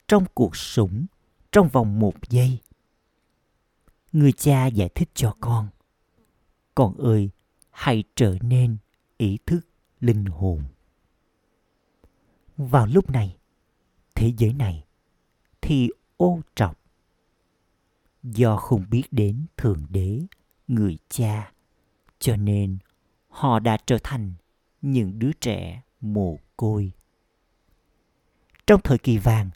trong 0.09 0.25
cuộc 0.35 0.57
sống 0.57 1.07
trong 1.53 1.69
vòng 1.69 1.99
một 1.99 2.15
giây. 2.29 2.59
Người 4.13 4.33
cha 4.33 4.67
giải 4.67 4.89
thích 4.95 5.09
cho 5.15 5.37
con 5.41 5.69
con 6.77 6.97
ơi, 6.97 7.31
hãy 7.71 8.05
trở 8.17 8.37
nên 8.41 8.77
ý 9.17 9.39
thức 9.47 9.61
linh 10.01 10.25
hồn. 10.25 10.65
Vào 12.57 12.87
lúc 12.87 13.11
này, 13.11 13.37
thế 14.15 14.33
giới 14.39 14.53
này 14.53 14.86
thì 15.67 15.91
ô 16.17 16.41
trọc 16.55 16.79
do 18.23 18.57
không 18.57 18.85
biết 18.91 19.03
đến 19.11 19.47
thượng 19.57 19.87
đế, 19.91 20.21
người 20.69 20.99
cha, 21.09 21.53
cho 22.19 22.37
nên 22.37 22.79
họ 23.29 23.59
đã 23.59 23.77
trở 23.87 23.99
thành 24.03 24.35
những 24.83 25.19
đứa 25.19 25.33
trẻ 25.33 25.83
mồ 26.01 26.39
côi. 26.57 26.93
Trong 28.67 28.81
thời 28.85 28.99
kỳ 28.99 29.19
vàng, 29.19 29.51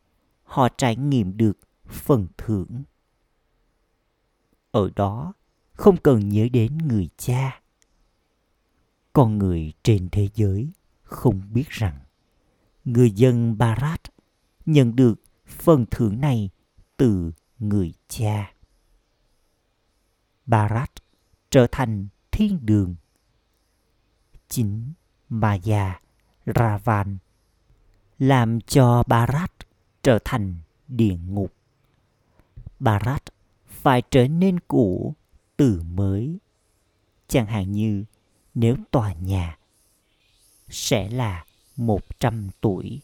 họ 0.44 0.68
trải 0.68 0.96
nghiệm 0.96 1.36
được 1.36 1.58
phần 1.86 2.26
thưởng. 2.38 2.82
Ở 4.70 4.90
đó, 4.96 5.32
không 5.72 5.96
cần 5.96 6.28
nhớ 6.28 6.48
đến 6.52 6.78
người 6.78 7.08
cha. 7.16 7.60
Con 9.12 9.38
người 9.38 9.72
trên 9.82 10.08
thế 10.12 10.28
giới 10.34 10.68
không 11.02 11.42
biết 11.52 11.68
rằng 11.68 11.98
người 12.84 13.10
dân 13.10 13.58
barat 13.58 14.00
nhận 14.66 14.96
được 14.96 15.20
phần 15.50 15.86
thưởng 15.90 16.20
này 16.20 16.50
từ 16.96 17.32
người 17.58 17.92
cha. 18.08 18.52
Barat 20.46 20.90
trở 21.50 21.66
thành 21.72 22.08
thiên 22.30 22.66
đường. 22.66 22.94
Chính 24.48 24.92
maya 25.28 26.00
ravan 26.46 27.18
làm 28.18 28.60
cho 28.60 29.02
barat 29.06 29.52
trở 30.02 30.18
thành 30.24 30.54
địa 30.88 31.16
ngục. 31.26 31.52
Barat 32.78 33.22
phải 33.66 34.02
trở 34.10 34.28
nên 34.28 34.60
cũ 34.60 35.14
từ 35.56 35.82
mới. 35.82 36.38
Chẳng 37.28 37.46
hạn 37.46 37.72
như 37.72 38.04
nếu 38.54 38.76
tòa 38.90 39.12
nhà 39.12 39.58
sẽ 40.68 41.10
là 41.10 41.44
100 41.76 42.48
tuổi. 42.60 43.00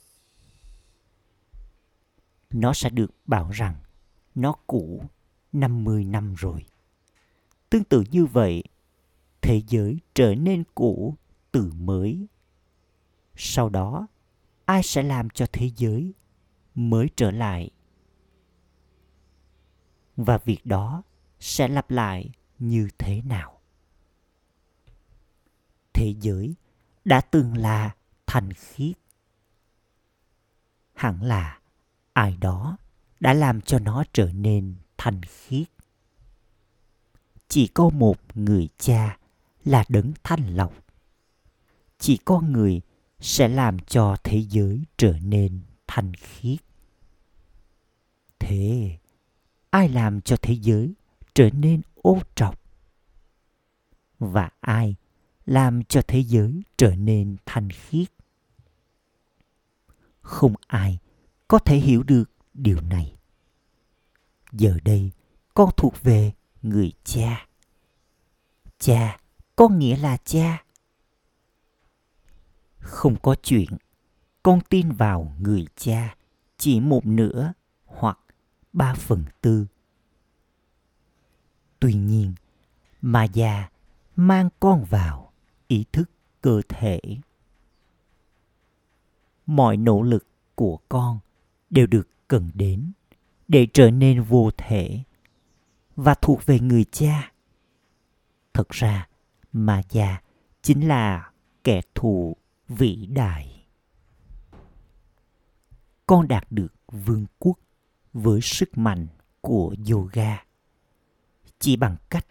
Nó 2.50 2.72
sẽ 2.72 2.90
được 2.90 3.10
bảo 3.26 3.50
rằng 3.50 3.74
nó 4.34 4.54
cũ 4.66 5.04
50 5.52 6.04
năm 6.04 6.34
rồi. 6.34 6.66
Tương 7.70 7.84
tự 7.84 8.04
như 8.10 8.26
vậy, 8.26 8.62
thế 9.40 9.62
giới 9.68 10.00
trở 10.14 10.34
nên 10.34 10.64
cũ 10.74 11.14
từ 11.52 11.72
mới. 11.72 12.26
Sau 13.36 13.68
đó, 13.68 14.06
ai 14.64 14.82
sẽ 14.82 15.02
làm 15.02 15.30
cho 15.30 15.46
thế 15.52 15.70
giới 15.76 16.14
mới 16.74 17.08
trở 17.16 17.30
lại? 17.30 17.70
Và 20.16 20.38
việc 20.38 20.66
đó 20.66 21.02
sẽ 21.40 21.68
lặp 21.68 21.90
lại 21.90 22.30
như 22.58 22.88
thế 22.98 23.22
nào? 23.22 23.60
Thế 25.92 26.14
giới 26.20 26.54
đã 27.04 27.20
từng 27.20 27.56
là 27.56 27.94
thành 28.26 28.52
khiết. 28.52 28.96
Hẳn 30.94 31.22
là 31.22 31.60
ai 32.16 32.36
đó 32.40 32.76
đã 33.20 33.34
làm 33.34 33.60
cho 33.60 33.78
nó 33.78 34.04
trở 34.12 34.32
nên 34.32 34.74
thanh 34.98 35.20
khiết. 35.22 35.68
Chỉ 37.48 37.66
có 37.66 37.88
một 37.88 38.36
người 38.36 38.68
cha 38.78 39.18
là 39.64 39.84
đấng 39.88 40.12
thanh 40.24 40.56
lọc. 40.56 40.74
Chỉ 41.98 42.16
có 42.16 42.40
người 42.40 42.80
sẽ 43.20 43.48
làm 43.48 43.78
cho 43.78 44.16
thế 44.24 44.44
giới 44.48 44.82
trở 44.96 45.18
nên 45.22 45.60
thanh 45.86 46.12
khiết. 46.14 46.58
thế, 48.38 48.98
ai 49.70 49.88
làm 49.88 50.20
cho 50.20 50.36
thế 50.42 50.54
giới 50.54 50.94
trở 51.34 51.50
nên 51.50 51.82
ô 51.94 52.18
trọc 52.34 52.60
và 54.18 54.50
ai 54.60 54.94
làm 55.46 55.84
cho 55.84 56.00
thế 56.08 56.20
giới 56.20 56.62
trở 56.76 56.94
nên 56.94 57.36
thanh 57.46 57.70
khiết 57.70 58.08
không 60.20 60.54
ai 60.66 60.98
có 61.48 61.58
thể 61.58 61.76
hiểu 61.76 62.02
được 62.02 62.24
điều 62.54 62.80
này. 62.80 63.16
Giờ 64.52 64.78
đây, 64.84 65.10
con 65.54 65.70
thuộc 65.76 66.02
về 66.02 66.32
người 66.62 66.92
cha. 67.04 67.46
Cha 68.78 69.18
có 69.56 69.68
nghĩa 69.68 69.96
là 69.96 70.16
cha. 70.16 70.64
Không 72.78 73.16
có 73.22 73.34
chuyện, 73.42 73.68
con 74.42 74.60
tin 74.68 74.92
vào 74.92 75.34
người 75.38 75.66
cha 75.76 76.16
chỉ 76.56 76.80
một 76.80 77.06
nửa 77.06 77.52
hoặc 77.84 78.18
ba 78.72 78.94
phần 78.94 79.24
tư. 79.40 79.66
Tuy 81.80 81.94
nhiên, 81.94 82.34
mà 83.02 83.24
già 83.24 83.68
mang 84.16 84.48
con 84.60 84.84
vào 84.84 85.32
ý 85.68 85.84
thức 85.92 86.10
cơ 86.40 86.62
thể. 86.68 87.00
Mọi 89.46 89.76
nỗ 89.76 90.02
lực 90.02 90.26
của 90.54 90.78
con 90.88 91.18
đều 91.70 91.86
được 91.86 92.08
cần 92.28 92.50
đến 92.54 92.92
để 93.48 93.66
trở 93.72 93.90
nên 93.90 94.22
vô 94.22 94.50
thể 94.56 95.02
và 95.96 96.14
thuộc 96.14 96.46
về 96.46 96.60
người 96.60 96.84
cha. 96.84 97.32
Thật 98.54 98.68
ra 98.68 99.08
mà 99.52 99.82
già 99.90 100.20
chính 100.62 100.88
là 100.88 101.30
kẻ 101.64 101.80
thù 101.94 102.36
vĩ 102.68 103.06
đại. 103.06 103.66
Con 106.06 106.28
đạt 106.28 106.46
được 106.50 106.74
vương 106.92 107.26
quốc 107.38 107.58
với 108.12 108.40
sức 108.40 108.78
mạnh 108.78 109.06
của 109.40 109.74
yoga. 109.90 110.44
Chỉ 111.58 111.76
bằng 111.76 111.96
cách 112.10 112.26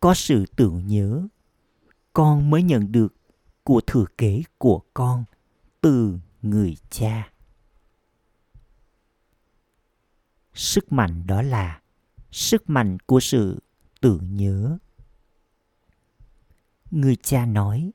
có 0.00 0.14
sự 0.14 0.44
tưởng 0.56 0.86
nhớ, 0.86 1.26
con 2.12 2.50
mới 2.50 2.62
nhận 2.62 2.92
được 2.92 3.14
của 3.62 3.80
thừa 3.86 4.04
kế 4.18 4.42
của 4.58 4.82
con 4.94 5.24
từ 5.80 6.18
người 6.42 6.76
cha. 6.90 7.30
Sức 10.54 10.92
mạnh 10.92 11.26
đó 11.26 11.42
là 11.42 11.80
sức 12.30 12.70
mạnh 12.70 12.98
của 13.06 13.20
sự 13.20 13.62
tưởng 14.00 14.36
nhớ. 14.36 14.78
Người 16.90 17.16
cha 17.16 17.46
nói, 17.46 17.90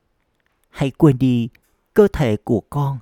hãy 0.68 0.90
quên 0.90 1.18
đi 1.18 1.48
cơ 1.94 2.08
thể 2.12 2.36
của 2.44 2.62
con 2.70 2.98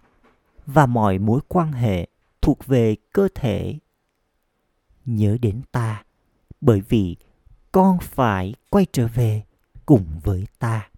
và 0.67 0.87
mọi 0.87 1.19
mối 1.19 1.41
quan 1.49 1.73
hệ 1.73 2.09
thuộc 2.43 2.67
về 2.67 2.97
cơ 3.13 3.29
thể. 3.35 3.79
Nhớ 5.05 5.37
đến 5.41 5.63
ta, 5.73 6.05
bởi 6.61 6.81
vì 6.81 7.17
con 7.73 7.99
phải 8.03 8.55
quay 8.71 8.87
trở 8.93 9.09
về 9.09 9.45
cùng 9.87 10.21
với 10.23 10.47
ta. 10.59 10.89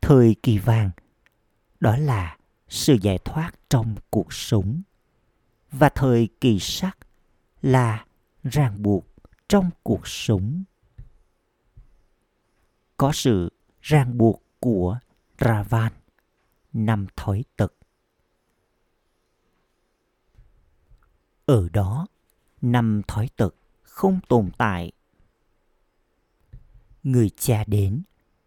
Thời 0.00 0.36
kỳ 0.42 0.58
vàng, 0.58 0.90
đó 1.80 1.96
là 1.96 2.36
sự 2.68 2.96
giải 3.02 3.18
thoát 3.24 3.52
trong 3.70 3.94
cuộc 4.10 4.32
sống 4.32 4.82
và 5.72 5.88
thời 5.88 6.28
kỳ 6.40 6.58
sắc 6.60 6.98
là 7.62 8.06
ràng 8.44 8.82
buộc 8.82 9.06
trong 9.48 9.70
cuộc 9.82 10.06
sống. 10.06 10.64
Có 12.96 13.12
sự 13.12 13.52
ràng 13.80 14.18
buộc 14.18 14.42
của 14.60 14.98
ravan 15.40 15.92
năm 16.72 17.06
thói 17.16 17.44
tật. 17.56 17.74
Ở 21.46 21.68
đó, 21.68 22.06
năm 22.62 23.02
thói 23.08 23.28
tật 23.36 23.54
không 23.82 24.20
tồn 24.28 24.50
tại. 24.58 24.92
Người 27.02 27.30
cha 27.30 27.64
đến 27.66 28.02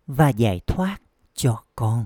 và 0.07 0.29
giải 0.29 0.61
thoát 0.67 0.97
cho 1.33 1.63
con. 1.75 2.05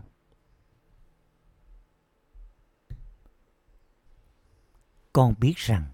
Con 5.20 5.34
biết 5.40 5.58
rằng 5.58 5.86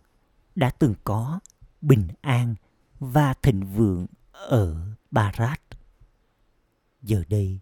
đã 0.56 0.70
từng 0.70 0.96
có 1.04 1.40
bình 1.82 2.08
an 2.22 2.56
và 3.00 3.34
thịnh 3.34 3.66
vượng 3.76 4.08
ở 4.32 4.96
Barat. 5.12 5.62
Giờ 7.02 7.24
đây, 7.30 7.60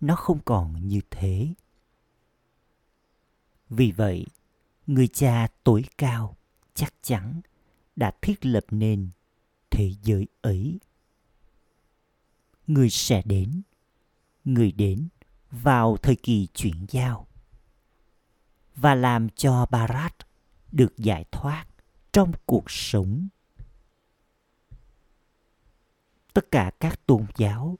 nó 0.00 0.16
không 0.16 0.38
còn 0.44 0.88
như 0.88 1.00
thế. 1.10 1.54
Vì 3.70 3.92
vậy, 3.92 4.26
người 4.86 5.08
cha 5.08 5.48
tối 5.64 5.84
cao 5.98 6.36
chắc 6.74 6.94
chắn 7.02 7.40
đã 7.96 8.12
thiết 8.22 8.46
lập 8.46 8.64
nên 8.70 9.10
thế 9.70 9.92
giới 10.02 10.28
ấy. 10.40 10.78
Người 12.66 12.90
sẽ 12.90 13.22
đến, 13.24 13.62
người 14.44 14.72
đến 14.72 15.08
vào 15.50 15.96
thời 15.96 16.16
kỳ 16.16 16.48
chuyển 16.54 16.86
giao 16.88 17.26
và 18.76 18.94
làm 18.94 19.28
cho 19.28 19.66
Barat 19.70 20.14
được 20.74 20.96
giải 20.96 21.24
thoát 21.32 21.66
trong 22.12 22.32
cuộc 22.46 22.70
sống. 22.70 23.28
Tất 26.32 26.50
cả 26.50 26.70
các 26.80 27.06
tôn 27.06 27.26
giáo, 27.36 27.78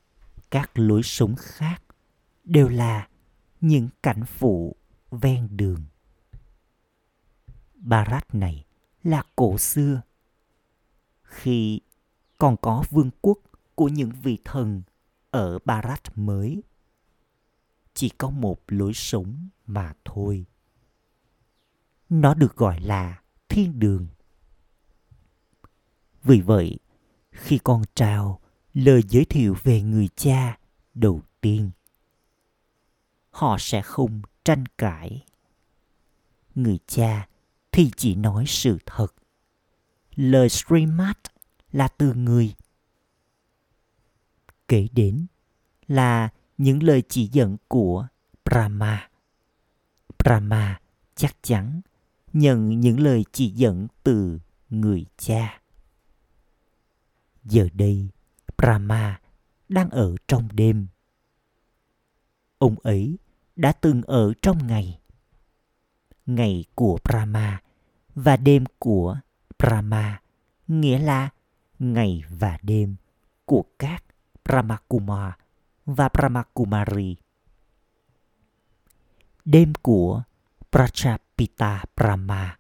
các 0.51 0.71
lối 0.75 1.03
sống 1.03 1.35
khác 1.39 1.83
đều 2.45 2.69
là 2.69 3.09
những 3.61 3.89
cảnh 4.03 4.25
phụ 4.25 4.77
ven 5.11 5.49
đường. 5.57 5.85
Barat 7.75 8.35
này 8.35 8.65
là 9.03 9.23
cổ 9.37 9.59
xưa. 9.59 10.03
Khi 11.23 11.81
còn 12.39 12.57
có 12.57 12.85
vương 12.91 13.11
quốc 13.21 13.39
của 13.75 13.89
những 13.89 14.11
vị 14.23 14.39
thần 14.45 14.83
ở 15.31 15.59
barat 15.65 16.19
mới, 16.19 16.63
chỉ 17.95 18.09
có 18.09 18.31
một 18.31 18.61
lối 18.69 18.93
sống 18.95 19.49
mà 19.67 19.95
thôi 20.05 20.47
nó 22.09 22.35
được 22.35 22.57
gọi 22.57 22.81
là 22.81 23.23
thiên 23.49 23.79
đường. 23.79 24.07
Vì 26.23 26.41
vậy, 26.41 26.79
khi 27.31 27.59
con 27.59 27.83
trao 27.95 28.41
lời 28.75 29.03
giới 29.09 29.25
thiệu 29.25 29.57
về 29.63 29.83
người 29.83 30.09
cha 30.17 30.59
đầu 30.95 31.23
tiên, 31.41 31.71
họ 33.31 33.57
sẽ 33.61 33.83
không 33.83 34.23
tranh 34.45 34.65
cãi. 34.79 35.25
Người 36.55 36.79
cha 36.87 37.29
thì 37.73 37.91
chỉ 37.97 38.15
nói 38.15 38.45
sự 38.47 38.79
thật. 38.87 39.15
Lời 40.15 40.49
streamat 40.49 41.19
là 41.73 41.89
từ 41.89 42.15
người. 42.15 42.55
Kể 44.69 44.89
đến 44.93 45.27
là 45.87 46.29
những 46.59 46.83
lời 46.83 47.03
chỉ 47.09 47.29
dẫn 47.33 47.57
của 47.69 48.07
brahma. 48.45 49.11
Brahma 50.19 50.81
chắc 51.15 51.37
chắn 51.43 51.81
nhận 52.35 52.81
những 52.81 53.01
lời 53.01 53.25
chỉ 53.33 53.49
dẫn 53.49 53.87
từ 54.03 54.39
người 54.71 55.07
cha. 55.17 55.61
Giờ 57.45 57.69
đây, 57.73 58.09
Brahma 58.59 59.21
đang 59.69 59.91
ở 59.91 60.15
trong 60.29 60.49
đêm. 60.53 60.87
Ông 62.59 62.77
ấy 62.83 63.19
đã 63.57 63.73
từng 63.73 64.03
ở 64.03 64.33
trong 64.43 64.67
ngày. 64.67 65.01
Ngày 66.27 66.65
của 66.75 66.99
Brahma 67.05 67.63
và 68.15 68.37
đêm 68.37 68.65
của 68.79 69.17
Brahma 69.59 70.21
nghĩa 70.69 70.99
là 70.99 71.29
ngày 71.79 72.23
và 72.31 72.59
đêm 72.63 72.97
của 73.45 73.65
các 73.79 74.05
Brahmakumar 74.45 75.33
và 75.87 76.09
Brahmakumari. 76.09 77.17
Đêm 79.45 79.73
của 79.83 80.23
Prachap. 80.73 81.24
Pita 81.39 81.85
Brahma 81.97 82.59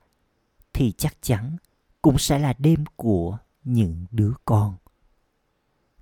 thì 0.73 0.93
chắc 0.93 1.17
chắn 1.23 1.57
cũng 2.03 2.19
sẽ 2.19 2.39
là 2.39 2.55
đêm 2.59 2.85
của 2.97 3.39
những 3.65 4.07
đứa 4.11 4.33
con. 4.45 4.77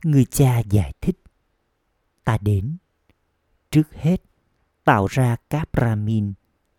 Người 0.04 0.24
cha 0.24 0.58
giải 0.58 0.92
thích, 1.00 1.22
ta 2.24 2.38
đến, 2.40 2.76
trước 3.70 3.92
hết 3.92 4.22
tạo 4.84 5.06
ra 5.06 5.36
các 5.50 5.68
Brahmin 5.72 6.32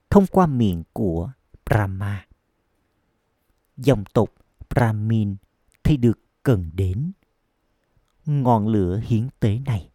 thông 0.10 0.28
qua 0.28 0.46
miệng 0.48 0.84
của 0.94 1.32
Brahma. 1.66 2.28
Dòng 3.78 4.04
tộc 4.14 4.30
Brahmin 4.70 5.36
thì 5.84 5.98
được 5.98 6.20
cần 6.44 6.70
đến. 6.74 7.12
Ngọn 8.26 8.68
lửa 8.68 9.02
hiến 9.06 9.28
tế 9.40 9.60
này 9.60 9.90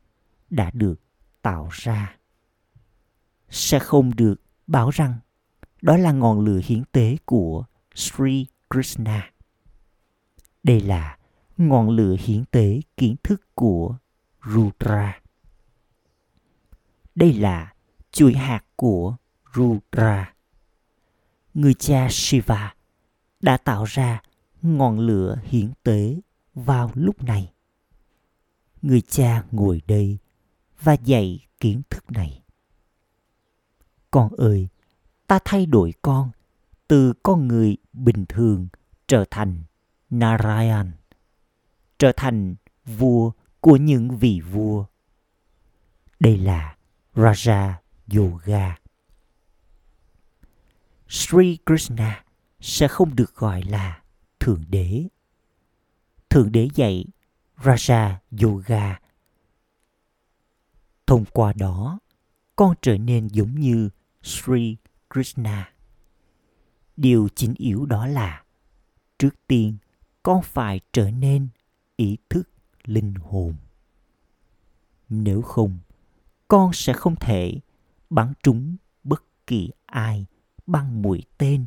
đã 0.51 0.71
được 0.75 1.01
tạo 1.43 1.69
ra. 1.73 2.17
Sẽ 3.49 3.79
không 3.79 4.17
được 4.17 4.35
bảo 4.67 4.91
rằng 4.91 5.19
đó 5.83 5.97
là 5.97 6.13
ngọn 6.13 6.41
lửa 6.41 6.61
hiến 6.65 6.85
tế 6.93 7.17
của 7.25 7.65
Sri 7.95 8.47
Krishna. 8.71 9.33
Đây 10.63 10.81
là 10.81 11.19
ngọn 11.57 11.91
lửa 11.91 12.17
hiến 12.19 12.45
tế 12.45 12.81
kiến 12.97 13.17
thức 13.23 13.41
của 13.55 13.97
Rudra. 14.45 15.21
Đây 17.15 17.33
là 17.33 17.73
chuỗi 18.13 18.35
hạt 18.35 18.65
của 18.77 19.17
Rudra. 19.55 20.35
Người 21.55 21.75
cha 21.75 22.09
Shiva 22.11 22.75
đã 23.41 23.57
tạo 23.57 23.85
ra 23.85 24.23
ngọn 24.63 24.99
lửa 24.99 25.39
hiển 25.45 25.73
tế 25.83 26.17
vào 26.55 26.91
lúc 26.95 27.23
này 27.23 27.53
người 28.83 29.01
cha 29.01 29.45
ngồi 29.51 29.83
đây 29.87 30.19
và 30.83 30.93
dạy 30.93 31.47
kiến 31.61 31.83
thức 31.91 32.13
này 32.13 32.43
con 34.11 34.29
ơi 34.37 34.69
ta 35.29 35.39
thay 35.45 35.67
đổi 35.67 35.95
con 36.03 36.31
từ 36.89 37.13
con 37.23 37.49
người 37.49 37.77
bình 37.93 38.27
thường 38.29 38.69
trở 39.09 39.25
thành 39.31 39.63
narayan, 40.11 40.93
trở 41.99 42.13
thành 42.17 42.57
vua 42.85 43.31
của 43.61 43.77
những 43.77 44.19
vị 44.19 44.41
vua. 44.41 44.85
Đây 46.21 46.37
là 46.37 46.77
raja 47.15 47.73
yoga. 48.17 48.77
Sri 51.09 51.59
krishna 51.67 52.25
sẽ 52.61 52.89
không 52.89 53.17
được 53.17 53.35
gọi 53.35 53.63
là 53.63 54.03
thượng 54.41 54.65
đế. 54.69 55.05
Thượng 56.31 56.53
đế 56.53 56.69
dạy 56.75 57.05
raja 57.63 58.15
yoga. 58.43 58.99
Thông 61.07 61.25
qua 61.33 61.53
đó, 61.53 61.99
con 62.57 62.75
trở 62.83 62.99
nên 62.99 63.27
giống 63.27 63.61
như 63.61 63.91
sri 64.23 64.77
krishna. 65.15 65.73
Điều 66.97 67.29
chính 67.35 67.55
yếu 67.57 67.87
đó 67.87 68.07
là 68.07 68.45
trước 69.19 69.47
tiên 69.47 69.77
con 70.23 70.43
phải 70.43 70.81
trở 70.93 71.11
nên 71.11 71.49
ý 71.97 72.17
thức 72.29 72.49
linh 72.85 73.15
hồn. 73.15 73.55
Nếu 75.09 75.43
không, 75.43 75.79
con 76.49 76.73
sẽ 76.73 76.93
không 76.93 77.17
thể 77.17 77.61
bắn 78.11 78.33
trúng 78.43 78.77
bất 79.05 79.25
kỳ 79.47 79.71
ai 79.87 80.27
bằng 80.67 81.03
mũi 81.03 81.23
tên. 81.39 81.67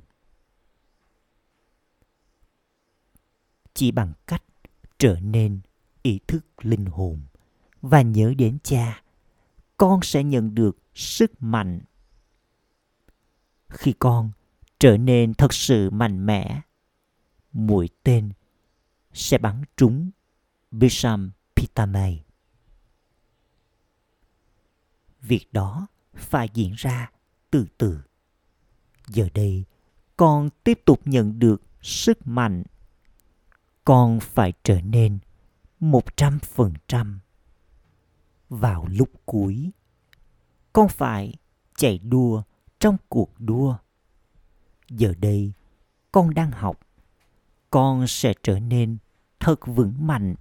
Chỉ 3.74 3.92
bằng 3.92 4.14
cách 4.28 4.44
trở 4.98 5.20
nên 5.20 5.60
ý 6.02 6.20
thức 6.28 6.46
linh 6.62 6.86
hồn. 6.86 7.22
Và 7.82 8.02
nhớ 8.02 8.34
đến 8.38 8.58
cha, 8.64 9.04
con 9.78 10.00
sẽ 10.04 10.24
nhận 10.24 10.56
được 10.56 10.78
sức 10.96 11.32
mạnh 11.40 11.82
khi 13.72 13.94
con 14.00 14.32
trở 14.80 14.98
nên 14.98 15.34
thật 15.34 15.54
sự 15.54 15.90
mạnh 15.90 16.26
mẽ 16.26 16.62
mũi 17.54 17.90
tên 18.04 18.32
sẽ 19.14 19.38
bắn 19.38 19.64
trúng 19.78 20.12
Bisham 20.72 21.32
Pitamay. 21.56 22.24
Việc 25.22 25.46
đó 25.52 25.88
phải 26.16 26.50
diễn 26.54 26.74
ra 26.78 27.12
từ 27.52 27.66
từ. 27.78 28.02
Giờ 29.08 29.30
đây, 29.34 29.64
con 30.18 30.50
tiếp 30.64 30.82
tục 30.86 31.02
nhận 31.06 31.40
được 31.40 31.62
sức 31.82 32.28
mạnh. 32.28 32.64
Con 33.86 34.20
phải 34.20 34.54
trở 34.64 34.82
nên 34.82 35.20
một 35.80 36.18
trăm 36.18 36.40
phần 36.40 36.74
trăm. 36.88 37.20
Vào 38.50 38.86
lúc 38.90 39.10
cuối, 39.26 39.72
con 40.74 40.90
phải 40.90 41.34
chạy 41.76 41.98
đua 41.98 42.44
trong 42.82 42.98
cuộc 43.10 43.30
đua. 43.40 43.76
Giờ 44.90 45.14
đây, 45.20 45.52
con 46.12 46.34
đang 46.34 46.52
học. 46.52 46.80
Con 47.70 48.08
sẽ 48.08 48.34
trở 48.44 48.60
nên 48.60 48.98
thật 49.40 49.68
vững 49.68 50.08
mạnh. 50.08 50.36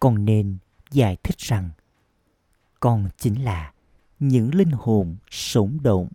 Con 0.00 0.24
nên 0.24 0.58
giải 0.90 1.16
thích 1.22 1.38
rằng 1.38 1.70
con 2.80 3.08
chính 3.16 3.44
là 3.44 3.72
những 4.18 4.54
linh 4.54 4.70
hồn 4.70 5.16
sống 5.30 5.78
động. 5.82 6.08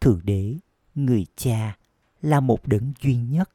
Thượng 0.00 0.20
đế, 0.22 0.56
người 0.94 1.26
cha 1.36 1.76
là 2.22 2.40
một 2.40 2.66
đấng 2.66 2.92
duy 3.00 3.16
nhất. 3.16 3.50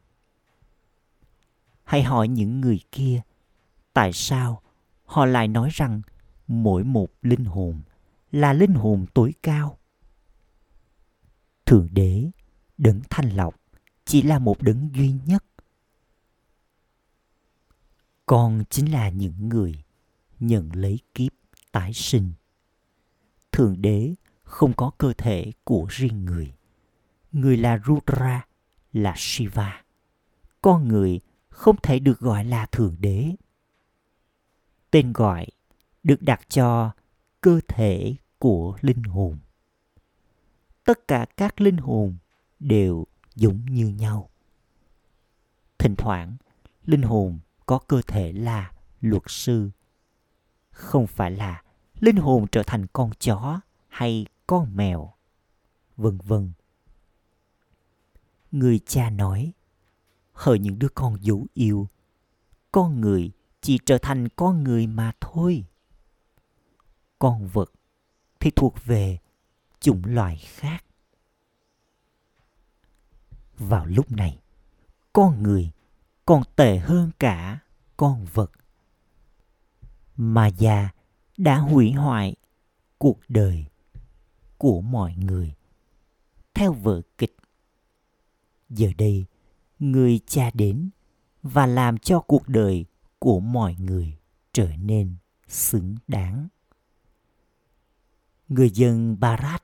Hãy 1.83 2.03
hỏi 2.03 2.27
những 2.27 2.61
người 2.61 2.79
kia 2.91 3.21
tại 3.93 4.13
sao 4.13 4.61
họ 5.05 5.25
lại 5.25 5.47
nói 5.47 5.69
rằng 5.73 6.01
mỗi 6.47 6.83
một 6.83 7.07
linh 7.21 7.45
hồn 7.45 7.81
là 8.31 8.53
linh 8.53 8.73
hồn 8.73 9.05
tối 9.13 9.33
cao. 9.43 9.77
Thượng 11.67 11.87
đế, 11.91 12.31
đấng 12.77 13.01
thanh 13.09 13.29
lọc 13.29 13.55
chỉ 14.05 14.21
là 14.21 14.39
một 14.39 14.61
đấng 14.61 14.89
duy 14.95 15.13
nhất. 15.25 15.43
Con 18.25 18.63
chính 18.69 18.91
là 18.91 19.09
những 19.09 19.49
người 19.49 19.83
nhận 20.39 20.69
lấy 20.73 20.99
kiếp 21.13 21.31
tái 21.71 21.93
sinh. 21.93 22.31
Thượng 23.51 23.81
đế 23.81 24.15
không 24.43 24.73
có 24.73 24.91
cơ 24.97 25.13
thể 25.17 25.51
của 25.63 25.85
riêng 25.89 26.25
người. 26.25 26.53
Người 27.31 27.57
là 27.57 27.79
Rudra, 27.87 28.47
là 28.93 29.13
Shiva. 29.17 29.83
Con 30.61 30.87
người 30.87 31.19
không 31.49 31.75
thể 31.83 31.99
được 31.99 32.19
gọi 32.19 32.45
là 32.45 32.65
Thượng 32.65 32.95
đế. 32.99 33.35
Tên 34.91 35.13
gọi 35.13 35.47
được 36.03 36.21
đặt 36.21 36.49
cho 36.49 36.91
cơ 37.41 37.59
thể 37.67 38.15
của 38.39 38.77
linh 38.81 39.03
hồn. 39.03 39.39
Tất 40.87 41.07
cả 41.07 41.25
các 41.37 41.61
linh 41.61 41.77
hồn 41.77 42.17
đều 42.59 43.05
giống 43.35 43.65
như 43.65 43.87
nhau. 43.87 44.29
Thỉnh 45.77 45.95
thoảng, 45.97 46.35
linh 46.85 47.01
hồn 47.01 47.39
có 47.65 47.79
cơ 47.79 48.01
thể 48.07 48.33
là 48.33 48.71
luật 49.01 49.23
sư. 49.27 49.69
Không 50.71 51.07
phải 51.07 51.31
là 51.31 51.63
linh 51.99 52.15
hồn 52.15 52.45
trở 52.51 52.63
thành 52.63 52.85
con 52.93 53.11
chó 53.19 53.59
hay 53.87 54.25
con 54.47 54.75
mèo, 54.75 55.13
vân 55.97 56.17
vân. 56.17 56.51
Người 58.51 58.79
cha 58.85 59.09
nói, 59.09 59.53
hỡi 60.33 60.59
những 60.59 60.79
đứa 60.79 60.89
con 60.89 61.23
dấu 61.23 61.45
yêu, 61.53 61.87
con 62.71 63.01
người 63.01 63.31
chỉ 63.61 63.79
trở 63.85 63.97
thành 63.97 64.29
con 64.29 64.63
người 64.63 64.87
mà 64.87 65.11
thôi. 65.21 65.65
Con 67.19 67.47
vật 67.47 67.71
thì 68.39 68.51
thuộc 68.55 68.85
về 68.85 69.17
chủng 69.79 70.01
loài 70.05 70.37
khác. 70.37 70.83
Vào 73.57 73.85
lúc 73.85 74.11
này, 74.11 74.39
con 75.13 75.43
người 75.43 75.71
còn 76.25 76.43
tệ 76.55 76.77
hơn 76.77 77.11
cả 77.19 77.59
con 77.97 78.25
vật. 78.33 78.51
Mà 80.15 80.47
già 80.47 80.89
đã 81.37 81.57
hủy 81.57 81.91
hoại 81.91 82.35
cuộc 82.97 83.19
đời 83.27 83.65
của 84.57 84.81
mọi 84.81 85.15
người 85.15 85.53
theo 86.53 86.73
vở 86.73 87.01
kịch 87.17 87.35
giờ 88.69 88.91
đây 88.97 89.25
người 89.79 90.19
cha 90.27 90.51
đến 90.53 90.89
và 91.43 91.65
làm 91.65 91.97
cho 91.97 92.19
cuộc 92.19 92.47
đời 92.47 92.85
của 93.19 93.39
mọi 93.39 93.75
người 93.79 94.17
trở 94.53 94.69
nên 94.77 95.15
xứng 95.47 95.95
đáng 96.07 96.47
người 98.49 98.69
dân 98.69 99.19
barat 99.19 99.63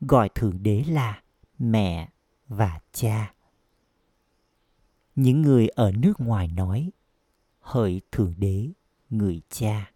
gọi 0.00 0.28
thượng 0.34 0.62
đế 0.62 0.84
là 0.88 1.22
mẹ 1.58 2.08
và 2.48 2.80
cha 2.92 3.34
những 5.14 5.42
người 5.42 5.68
ở 5.68 5.92
nước 5.92 6.20
ngoài 6.20 6.48
nói 6.48 6.90
hỡi 7.60 8.00
thượng 8.12 8.34
đế 8.36 8.72
người 9.10 9.42
cha 9.50 9.92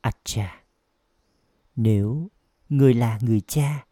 Acha. 0.00 0.62
Nếu 1.76 2.30
người 2.68 2.94
là 2.94 3.18
người 3.22 3.40
cha, 3.40 3.86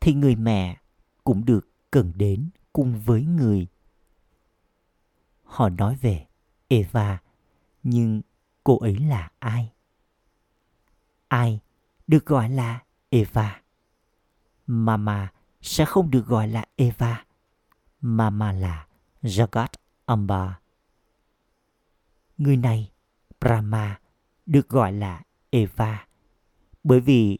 thì 0.00 0.14
người 0.14 0.36
mẹ 0.36 0.80
cũng 1.24 1.44
được 1.44 1.68
cần 1.90 2.12
đến 2.16 2.50
cùng 2.72 3.00
với 3.00 3.24
người. 3.24 3.66
Họ 5.42 5.68
nói 5.68 5.96
về 5.96 6.26
Eva, 6.68 7.22
nhưng 7.82 8.22
cô 8.64 8.78
ấy 8.78 8.96
là 8.96 9.30
ai? 9.38 9.72
Ai 11.34 11.60
được 12.06 12.26
gọi 12.26 12.48
là 12.48 12.82
Eva? 13.10 13.60
Mama 14.66 15.32
sẽ 15.62 15.84
không 15.84 16.10
được 16.10 16.26
gọi 16.26 16.48
là 16.48 16.64
Eva. 16.76 17.24
Mama 18.00 18.52
là 18.52 18.86
Jagat 19.22 19.68
Amba. 20.06 20.60
Người 22.38 22.56
này, 22.56 22.92
Brahma, 23.40 24.00
được 24.46 24.68
gọi 24.68 24.92
là 24.92 25.22
Eva 25.50 26.06
bởi 26.84 27.00
vì 27.00 27.38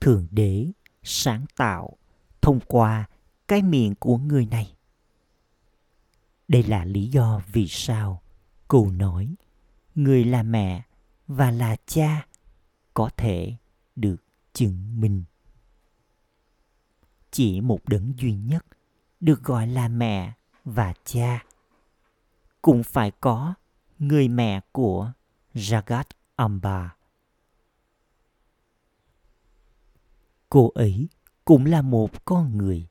Thượng 0.00 0.26
Đế 0.30 0.72
sáng 1.02 1.44
tạo 1.56 1.96
thông 2.40 2.60
qua 2.66 3.08
cái 3.48 3.62
miệng 3.62 3.94
của 3.94 4.16
người 4.16 4.46
này. 4.46 4.74
Đây 6.48 6.62
là 6.62 6.84
lý 6.84 7.06
do 7.06 7.40
vì 7.52 7.68
sao 7.68 8.22
câu 8.68 8.90
nói 8.90 9.34
người 9.94 10.24
là 10.24 10.42
mẹ 10.42 10.82
và 11.26 11.50
là 11.50 11.76
cha 11.86 12.26
có 13.00 13.10
thể 13.16 13.56
được 13.96 14.16
chứng 14.52 15.00
minh. 15.00 15.24
Chỉ 17.30 17.60
một 17.60 17.80
đấng 17.88 18.12
duy 18.18 18.34
nhất 18.34 18.66
được 19.20 19.42
gọi 19.42 19.66
là 19.66 19.88
mẹ 19.88 20.32
và 20.64 20.94
cha. 21.04 21.44
Cũng 22.62 22.82
phải 22.82 23.10
có 23.10 23.54
người 23.98 24.28
mẹ 24.28 24.60
của 24.72 25.12
Jagat 25.54 26.04
Amba. 26.36 26.96
Cô 30.48 30.70
ấy 30.74 31.08
cũng 31.44 31.64
là 31.64 31.82
một 31.82 32.24
con 32.24 32.58
người. 32.58 32.86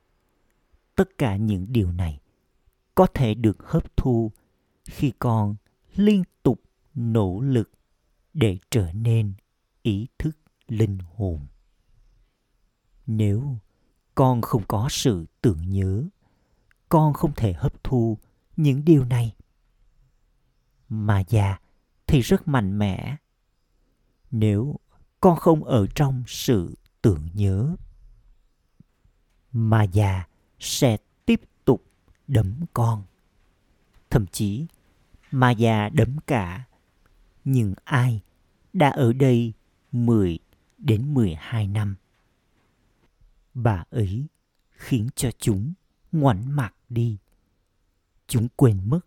tất 0.96 1.18
cả 1.18 1.36
những 1.36 1.66
điều 1.70 1.92
này 1.92 2.20
có 2.96 3.08
thể 3.14 3.34
được 3.34 3.58
hấp 3.64 3.98
thu 3.98 4.32
khi 4.86 5.12
con 5.20 5.56
liên 5.96 6.24
tục 6.44 6.62
nỗ 6.96 7.42
lực 7.42 7.72
để 8.34 8.58
trở 8.70 8.92
nên 8.92 9.34
ý 9.90 10.08
thức 10.18 10.38
linh 10.68 10.98
hồn. 11.16 11.48
Nếu 13.08 13.58
con 14.16 14.42
không 14.42 14.64
có 14.68 14.88
sự 14.92 15.26
tưởng 15.42 15.70
nhớ, 15.70 16.04
con 16.90 17.14
không 17.14 17.32
thể 17.36 17.54
hấp 17.54 17.84
thu 17.84 18.18
những 18.58 18.86
điều 18.86 19.06
này. 19.06 19.36
Mà 20.90 21.20
già 21.20 21.60
thì 22.08 22.22
rất 22.22 22.48
mạnh 22.48 22.78
mẽ. 22.78 23.16
Nếu 24.32 24.76
con 25.22 25.38
không 25.38 25.64
ở 25.64 25.88
trong 25.96 26.24
sự 26.28 26.76
tưởng 27.02 27.30
nhớ 27.34 27.76
mà 29.52 29.84
già 29.84 30.28
sẽ 30.60 30.98
tiếp 31.26 31.42
tục 31.66 31.84
đấm 32.28 32.66
con. 32.74 33.04
Thậm 34.10 34.26
chí 34.28 34.66
mà 35.32 35.52
già 35.52 35.90
đấm 35.90 36.18
cả. 36.28 36.64
Nhưng 37.46 37.74
ai 37.84 38.22
đã 38.74 38.90
ở 38.90 39.14
đây 39.14 39.54
10 39.92 40.40
đến 40.78 41.14
12 41.14 41.68
năm. 41.68 41.96
Bà 43.54 43.84
ấy 43.90 44.28
khiến 44.70 45.10
cho 45.16 45.32
chúng 45.40 45.74
ngoảnh 46.12 46.56
mặt 46.56 46.76
đi. 46.90 47.18
Chúng 48.28 48.48
quên 48.56 48.90
mất, 48.90 49.00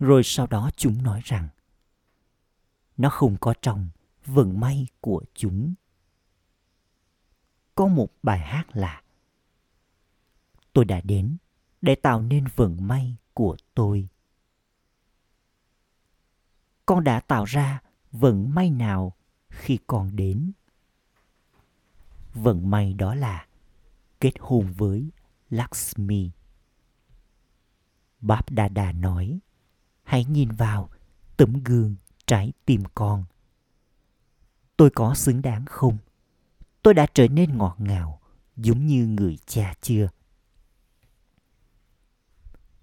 rồi 0.00 0.22
sau 0.24 0.46
đó 0.46 0.70
chúng 0.76 1.02
nói 1.02 1.20
rằng 1.24 1.48
nó 2.96 3.10
không 3.10 3.36
có 3.40 3.54
trong 3.62 3.88
vận 4.26 4.60
may 4.60 4.86
của 5.00 5.22
chúng. 5.34 5.74
Có 7.74 7.86
một 7.86 8.08
bài 8.22 8.38
hát 8.38 8.64
là 8.72 9.02
Tôi 10.74 10.84
đã 10.84 11.00
đến 11.04 11.36
để 11.82 11.94
tạo 11.94 12.22
nên 12.22 12.44
vận 12.56 12.88
may 12.88 13.16
của 13.34 13.56
tôi. 13.74 14.08
Con 16.86 17.04
đã 17.04 17.20
tạo 17.20 17.44
ra 17.44 17.82
vận 18.12 18.54
may 18.54 18.70
nào 18.70 19.12
khi 19.54 19.78
con 19.86 20.16
đến? 20.16 20.52
Vận 22.34 22.70
may 22.70 22.94
đó 22.94 23.14
là 23.14 23.46
kết 24.20 24.32
hôn 24.40 24.72
với 24.72 25.10
Lakshmi. 25.50 26.30
Báp 28.20 28.50
Đà 28.50 28.68
Đà 28.68 28.92
nói, 28.92 29.38
hãy 30.02 30.24
nhìn 30.24 30.50
vào 30.50 30.90
tấm 31.36 31.62
gương 31.64 31.96
trái 32.26 32.52
tim 32.64 32.82
con. 32.94 33.24
Tôi 34.76 34.90
có 34.90 35.14
xứng 35.14 35.42
đáng 35.42 35.64
không? 35.66 35.98
Tôi 36.82 36.94
đã 36.94 37.06
trở 37.14 37.28
nên 37.28 37.58
ngọt 37.58 37.76
ngào 37.78 38.20
giống 38.56 38.86
như 38.86 39.06
người 39.06 39.38
cha 39.46 39.74
chưa? 39.80 40.08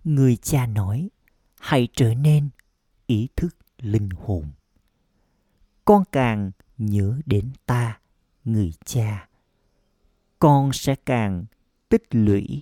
Người 0.03 0.35
cha 0.35 0.65
nói, 0.65 1.09
hãy 1.59 1.87
trở 1.93 2.13
nên 2.13 2.49
ý 3.07 3.27
thức 3.35 3.55
linh 3.77 4.09
hồn. 4.09 4.51
Con 5.91 6.03
càng 6.11 6.51
nhớ 6.77 7.19
đến 7.25 7.51
ta, 7.65 7.99
người 8.45 8.73
cha, 8.85 9.29
con 10.39 10.73
sẽ 10.73 10.95
càng 11.05 11.45
tích 11.89 12.15
lũy. 12.15 12.61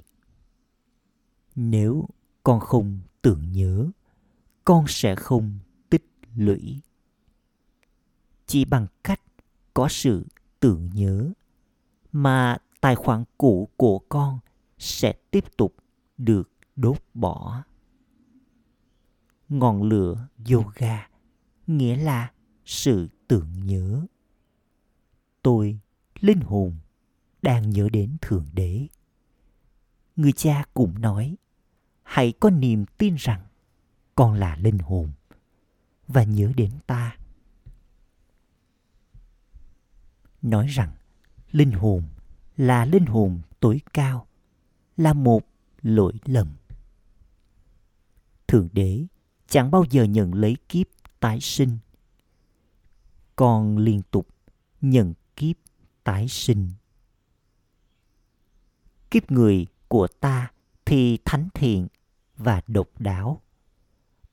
Nếu 1.56 2.08
con 2.44 2.60
không 2.60 3.00
tưởng 3.22 3.52
nhớ, 3.52 3.90
con 4.66 4.86
sẽ 4.88 5.16
không 5.16 5.60
tích 5.90 6.06
lũy. 6.36 6.82
Chỉ 8.46 8.66
bằng 8.66 8.88
cách 9.04 9.22
có 9.74 9.88
sự 9.90 10.26
tưởng 10.60 10.90
nhớ 10.94 11.32
mà 12.12 12.58
tài 12.82 12.96
khoản 12.96 13.24
cũ 13.38 13.70
của 13.78 14.00
con 14.00 14.40
sẽ 14.78 15.14
tiếp 15.32 15.58
tục 15.58 15.76
được 16.18 16.52
đốt 16.76 16.98
bỏ. 17.14 17.64
Ngọn 19.50 19.84
lửa 19.84 20.28
yoga 20.52 21.10
nghĩa 21.68 21.96
là 21.96 22.32
sự 22.66 23.08
tưởng 23.30 23.48
nhớ. 23.66 24.06
Tôi, 25.42 25.80
linh 26.20 26.40
hồn, 26.40 26.76
đang 27.42 27.70
nhớ 27.70 27.90
đến 27.90 28.18
Thượng 28.22 28.46
Đế. 28.54 28.88
Người 30.16 30.32
cha 30.32 30.66
cũng 30.74 31.02
nói, 31.02 31.36
hãy 32.04 32.34
có 32.40 32.50
niềm 32.50 32.86
tin 32.98 33.16
rằng 33.16 33.42
con 34.16 34.34
là 34.34 34.56
linh 34.56 34.80
hồn 34.80 35.12
và 36.08 36.24
nhớ 36.24 36.52
đến 36.56 36.72
ta. 36.88 37.18
Nói 40.42 40.68
rằng 40.68 40.92
linh 41.52 41.72
hồn 41.72 42.04
là 42.58 42.86
linh 42.86 43.06
hồn 43.06 43.42
tối 43.60 43.82
cao, 43.94 44.28
là 44.98 45.14
một 45.14 45.42
lỗi 45.82 46.14
lầm. 46.26 46.48
Thượng 48.48 48.70
Đế 48.74 49.06
chẳng 49.48 49.72
bao 49.72 49.84
giờ 49.90 50.04
nhận 50.04 50.34
lấy 50.34 50.58
kiếp 50.70 50.88
tái 51.20 51.40
sinh. 51.42 51.78
Con 53.40 53.78
liên 53.78 54.02
tục 54.12 54.28
nhận 54.82 55.14
kiếp 55.36 55.56
tái 56.04 56.28
sinh. 56.28 56.72
Kiếp 59.12 59.32
người 59.32 59.68
của 59.88 60.08
ta 60.08 60.52
thì 60.86 61.18
thánh 61.26 61.50
thiện 61.54 61.88
và 62.38 62.62
độc 62.68 62.88
đáo. 63.00 63.42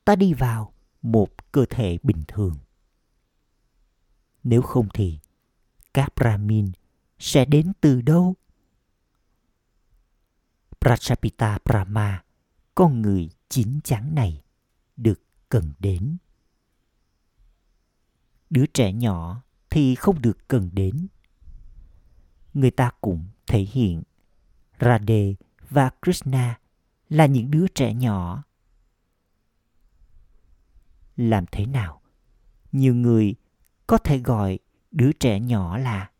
Ta 0.04 0.16
đi 0.16 0.34
vào 0.34 0.72
một 1.02 1.52
cơ 1.52 1.64
thể 1.70 1.98
bình 2.02 2.24
thường. 2.28 2.56
Nếu 4.42 4.62
không 4.62 4.88
thì 4.94 5.18
các 5.94 6.08
brahmin 6.16 6.72
sẽ 7.18 7.44
đến 7.44 7.72
từ 7.80 8.02
đâu? 8.02 8.34
Prajapita 10.80 11.58
brahma, 11.64 12.24
con 12.74 13.02
người 13.02 13.28
chín 13.48 13.80
chắn 13.84 14.14
này 14.14 14.42
được 14.96 15.20
cần 15.48 15.72
đến 15.78 16.16
đứa 18.56 18.66
trẻ 18.66 18.92
nhỏ 18.92 19.42
thì 19.70 19.94
không 19.94 20.22
được 20.22 20.48
cần 20.48 20.70
đến 20.72 21.06
người 22.54 22.70
ta 22.70 22.90
cũng 23.00 23.26
thể 23.46 23.60
hiện 23.60 24.02
Radhe 24.80 25.34
và 25.70 25.90
Krishna 26.02 26.58
là 27.08 27.26
những 27.26 27.50
đứa 27.50 27.68
trẻ 27.68 27.94
nhỏ. 27.94 28.44
Làm 31.16 31.44
thế 31.52 31.66
nào? 31.66 32.02
Nhiều 32.72 32.94
người 32.94 33.34
có 33.86 33.98
thể 33.98 34.18
gọi 34.18 34.58
đứa 34.90 35.12
trẻ 35.12 35.40
nhỏ 35.40 35.78
là 35.78 36.10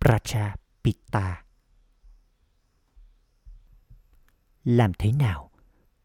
Prajapita. 0.00 1.34
Làm 4.64 4.92
thế 4.98 5.12
nào? 5.12 5.50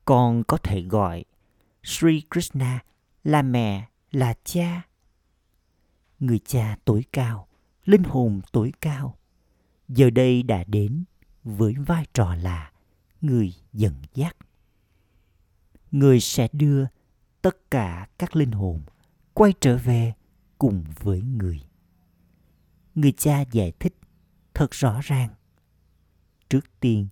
Con 0.05 0.43
có 0.43 0.57
thể 0.57 0.81
gọi 0.81 1.25
Sri 1.84 2.21
Krishna 2.31 2.79
là 3.23 3.41
mẹ, 3.41 3.89
là 4.12 4.34
cha. 4.43 4.90
Người 6.21 6.39
cha 6.39 6.77
tối 6.86 7.05
cao, 7.13 7.47
linh 7.86 8.03
hồn 8.03 8.41
tối 8.51 8.71
cao, 8.81 9.17
giờ 9.88 10.10
đây 10.10 10.43
đã 10.43 10.63
đến 10.63 11.03
với 11.43 11.73
vai 11.73 12.05
trò 12.13 12.36
là 12.36 12.71
người 13.21 13.53
dẫn 13.73 13.93
dắt. 14.13 14.38
Người 15.91 16.19
sẽ 16.19 16.47
đưa 16.53 16.86
tất 17.41 17.71
cả 17.71 18.07
các 18.17 18.36
linh 18.36 18.51
hồn 18.51 18.81
quay 19.34 19.53
trở 19.60 19.77
về 19.77 20.13
cùng 20.57 20.84
với 20.99 21.21
người. 21.21 21.62
Người 22.95 23.12
cha 23.12 23.41
giải 23.51 23.73
thích 23.79 23.95
thật 24.53 24.71
rõ 24.71 24.99
ràng. 25.03 25.29
Trước 26.49 26.79
tiên 26.79 27.07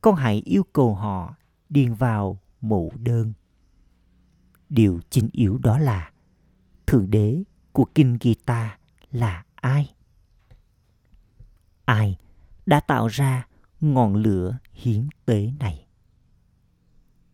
con 0.00 0.14
hãy 0.14 0.42
yêu 0.44 0.62
cầu 0.72 0.94
họ 0.94 1.34
điền 1.68 1.94
vào 1.94 2.40
mẫu 2.60 2.92
đơn. 2.98 3.32
Điều 4.68 5.00
chính 5.10 5.28
yếu 5.32 5.58
đó 5.58 5.78
là 5.78 6.12
thượng 6.86 7.10
đế 7.10 7.42
của 7.76 7.86
kinh 7.94 8.18
gita 8.20 8.78
là 9.10 9.44
ai 9.54 9.94
ai 11.84 12.16
đã 12.66 12.80
tạo 12.80 13.06
ra 13.06 13.46
ngọn 13.80 14.14
lửa 14.14 14.58
hiến 14.72 15.08
tế 15.24 15.52
này. 15.58 15.86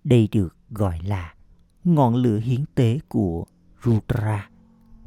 Đây 0.04 0.28
được 0.32 0.56
gọi 0.70 0.98
là 1.02 1.34
ngọn 1.84 2.14
lửa 2.14 2.38
hiến 2.38 2.64
tế 2.74 2.98
của 3.08 3.46
Rudra 3.82 4.50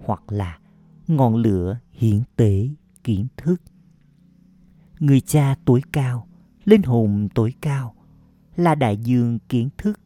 hoặc 0.05 0.23
là 0.27 0.59
ngọn 1.07 1.36
lửa 1.36 1.79
hiến 1.91 2.23
tế 2.36 2.69
kiến 3.03 3.27
thức. 3.38 3.61
Người 4.99 5.21
cha 5.21 5.55
tối 5.65 5.81
cao, 5.91 6.27
linh 6.65 6.83
hồn 6.83 7.27
tối 7.36 7.53
cao 7.61 7.95
là 8.55 8.75
đại 8.75 8.97
dương 8.97 9.39
kiến 9.49 9.69
thức, 9.77 9.99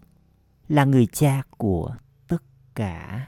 là 0.68 0.86
người 0.86 1.06
cha 1.06 1.44
của 1.58 1.96
tất 2.28 2.44
cả. 2.76 3.28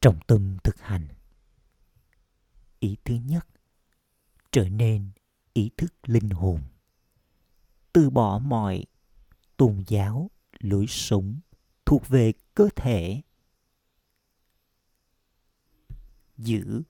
Trong 0.00 0.18
tâm 0.26 0.56
thực 0.64 0.80
hành. 0.80 1.08
Ý 2.78 2.96
thứ 3.04 3.14
nhất, 3.14 3.46
trở 4.52 4.68
nên 4.68 5.10
ý 5.52 5.70
thức 5.76 5.94
linh 6.04 6.30
hồn. 6.30 6.60
Từ 7.92 8.10
bỏ 8.10 8.38
mọi 8.38 8.84
tôn 9.56 9.84
giáo, 9.86 10.30
lối 10.60 10.86
sống 10.88 11.40
thuộc 11.86 12.08
về 12.08 12.32
cơ 12.54 12.68
thể. 12.76 13.22
Giữ 16.36 16.82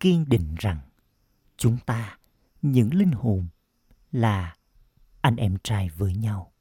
kiên 0.00 0.24
định 0.28 0.54
rằng 0.58 0.80
chúng 1.56 1.78
ta, 1.86 2.18
những 2.62 2.94
linh 2.94 3.12
hồn 3.12 3.48
là 4.12 4.56
anh 5.20 5.36
em 5.36 5.56
trai 5.64 5.88
với 5.88 6.14
nhau. 6.14 6.52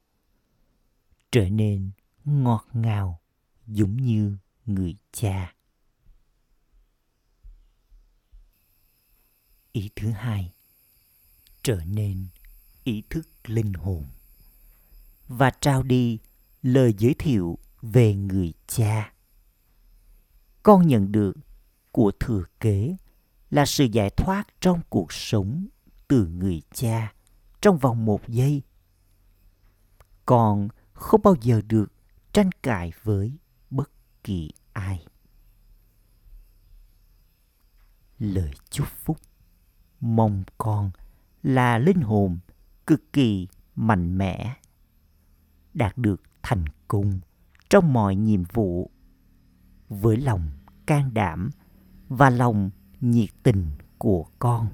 Trở 1.31 1.49
nên 1.49 1.91
ngọt 2.25 2.67
ngào 2.73 3.21
giống 3.67 3.97
như 3.97 4.37
người 4.65 4.95
cha. 5.11 5.53
Ý 9.71 9.89
thứ 9.95 10.09
hai, 10.11 10.53
trở 11.63 11.79
nên 11.85 12.27
ý 12.83 13.03
thức 13.09 13.27
linh 13.45 13.73
hồn. 13.73 14.05
Và 15.27 15.51
trao 15.61 15.83
đi 15.83 16.19
lời 16.61 16.95
giới 16.97 17.13
thiệu 17.13 17.57
về 17.81 18.15
người 18.15 18.53
cha. 18.67 19.13
Con 20.63 20.87
nhận 20.87 21.11
được 21.11 21.33
của 21.91 22.11
thừa 22.19 22.43
kế 22.59 22.95
là 23.49 23.65
sự 23.65 23.85
giải 23.85 24.09
thoát 24.09 24.43
trong 24.59 24.81
cuộc 24.89 25.13
sống 25.13 25.67
từ 26.07 26.27
người 26.27 26.61
cha 26.73 27.13
trong 27.61 27.77
vòng 27.77 28.05
một 28.05 28.27
giây. 28.27 28.61
Con 30.25 30.67
không 30.93 31.21
bao 31.23 31.35
giờ 31.41 31.61
được 31.67 31.85
tranh 32.33 32.49
cãi 32.63 32.91
với 33.03 33.37
bất 33.69 33.91
kỳ 34.23 34.51
ai. 34.73 35.05
Lời 38.19 38.51
chúc 38.69 38.87
phúc 38.87 39.17
mong 40.01 40.43
con 40.57 40.91
là 41.43 41.77
linh 41.77 42.01
hồn 42.01 42.39
cực 42.87 43.13
kỳ 43.13 43.47
mạnh 43.75 44.17
mẽ, 44.17 44.55
đạt 45.73 45.97
được 45.97 46.21
thành 46.43 46.65
công 46.87 47.19
trong 47.69 47.93
mọi 47.93 48.15
nhiệm 48.15 48.43
vụ 48.43 48.91
với 49.89 50.17
lòng 50.17 50.49
can 50.85 51.13
đảm 51.13 51.49
và 52.07 52.29
lòng 52.29 52.69
nhiệt 53.01 53.29
tình 53.43 53.71
của 53.97 54.25
con. 54.39 54.67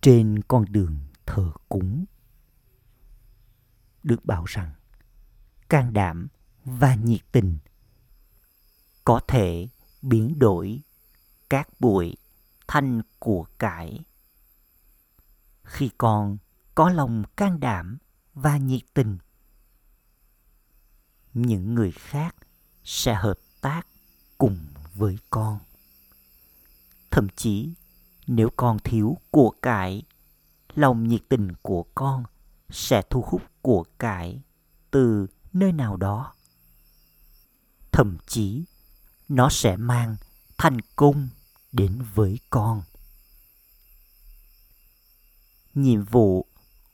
Trên 0.00 0.40
con 0.48 0.64
đường 0.68 0.96
thờ 1.26 1.52
cúng, 1.68 2.04
được 4.02 4.24
bảo 4.24 4.44
rằng 4.44 4.72
can 5.68 5.92
đảm 5.92 6.28
và 6.64 6.94
nhiệt 6.94 7.20
tình 7.32 7.58
có 9.04 9.20
thể 9.28 9.68
biến 10.02 10.38
đổi 10.38 10.82
các 11.50 11.68
bụi 11.80 12.16
thành 12.66 13.02
của 13.18 13.46
cải. 13.58 14.04
Khi 15.62 15.90
con 15.98 16.38
có 16.74 16.90
lòng 16.90 17.24
can 17.36 17.60
đảm 17.60 17.98
và 18.34 18.56
nhiệt 18.56 18.82
tình, 18.94 19.18
những 21.34 21.74
người 21.74 21.92
khác 21.92 22.36
sẽ 22.84 23.14
hợp 23.14 23.38
tác 23.60 23.86
cùng 24.38 24.58
với 24.94 25.18
con. 25.30 25.58
Thậm 27.10 27.28
chí, 27.36 27.72
nếu 28.26 28.50
con 28.56 28.78
thiếu 28.84 29.16
của 29.30 29.50
cải, 29.62 30.02
lòng 30.74 31.08
nhiệt 31.08 31.22
tình 31.28 31.52
của 31.62 31.84
con 31.94 32.24
sẽ 32.70 33.02
thu 33.10 33.24
hút 33.26 33.42
của 33.62 33.84
cải 33.98 34.40
từ 34.90 35.26
nơi 35.52 35.72
nào 35.72 35.96
đó. 35.96 36.34
Thậm 37.92 38.16
chí, 38.26 38.64
nó 39.28 39.48
sẽ 39.50 39.76
mang 39.76 40.16
thành 40.58 40.80
công 40.96 41.28
đến 41.74 42.02
với 42.14 42.38
con. 42.50 42.82
Nhiệm 45.74 46.04
vụ 46.04 46.46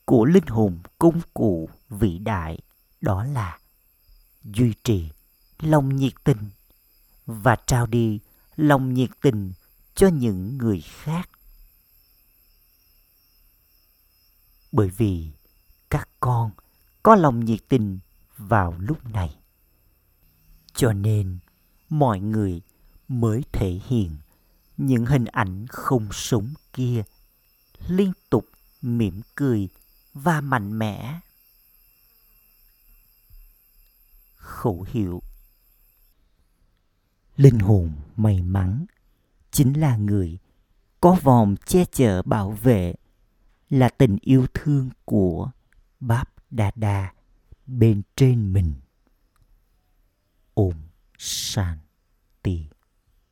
của 0.05 0.25
linh 0.25 0.47
hồn 0.47 0.79
công 0.99 1.21
cụ 1.33 1.69
vĩ 1.89 2.17
đại 2.17 2.59
đó 3.01 3.23
là 3.23 3.59
duy 4.43 4.73
trì 4.83 5.09
lòng 5.59 5.95
nhiệt 5.95 6.13
tình 6.23 6.49
và 7.25 7.55
trao 7.55 7.85
đi 7.85 8.19
lòng 8.55 8.93
nhiệt 8.93 9.09
tình 9.21 9.53
cho 9.95 10.07
những 10.07 10.57
người 10.57 10.81
khác. 10.81 11.29
Bởi 14.71 14.89
vì 14.89 15.31
các 15.89 16.09
con 16.19 16.51
có 17.03 17.15
lòng 17.15 17.45
nhiệt 17.45 17.59
tình 17.69 17.99
vào 18.37 18.75
lúc 18.79 19.05
này, 19.05 19.35
cho 20.73 20.93
nên 20.93 21.39
mọi 21.89 22.19
người 22.19 22.61
mới 23.07 23.43
thể 23.51 23.79
hiện 23.87 24.17
những 24.85 25.05
hình 25.05 25.25
ảnh 25.25 25.67
không 25.67 26.11
súng 26.11 26.53
kia 26.73 27.03
liên 27.87 28.11
tục 28.29 28.49
mỉm 28.81 29.21
cười 29.35 29.69
và 30.13 30.41
mạnh 30.41 30.79
mẽ. 30.79 31.19
Khẩu 34.35 34.85
hiệu. 34.89 35.21
Linh 37.35 37.59
hồn 37.59 37.91
may 38.15 38.41
mắn 38.41 38.85
chính 39.51 39.79
là 39.79 39.97
người 39.97 40.37
có 41.01 41.17
vòng 41.23 41.55
che 41.65 41.85
chở 41.91 42.21
bảo 42.21 42.51
vệ, 42.51 42.93
là 43.69 43.89
tình 43.89 44.17
yêu 44.21 44.47
thương 44.53 44.89
của 45.05 45.51
báp 45.99 46.33
đa 46.51 46.71
đa 46.75 47.13
bên 47.67 48.01
trên 48.15 48.53
mình. 48.53 48.73
Ôm 50.53 50.73
shanti. 51.17 52.70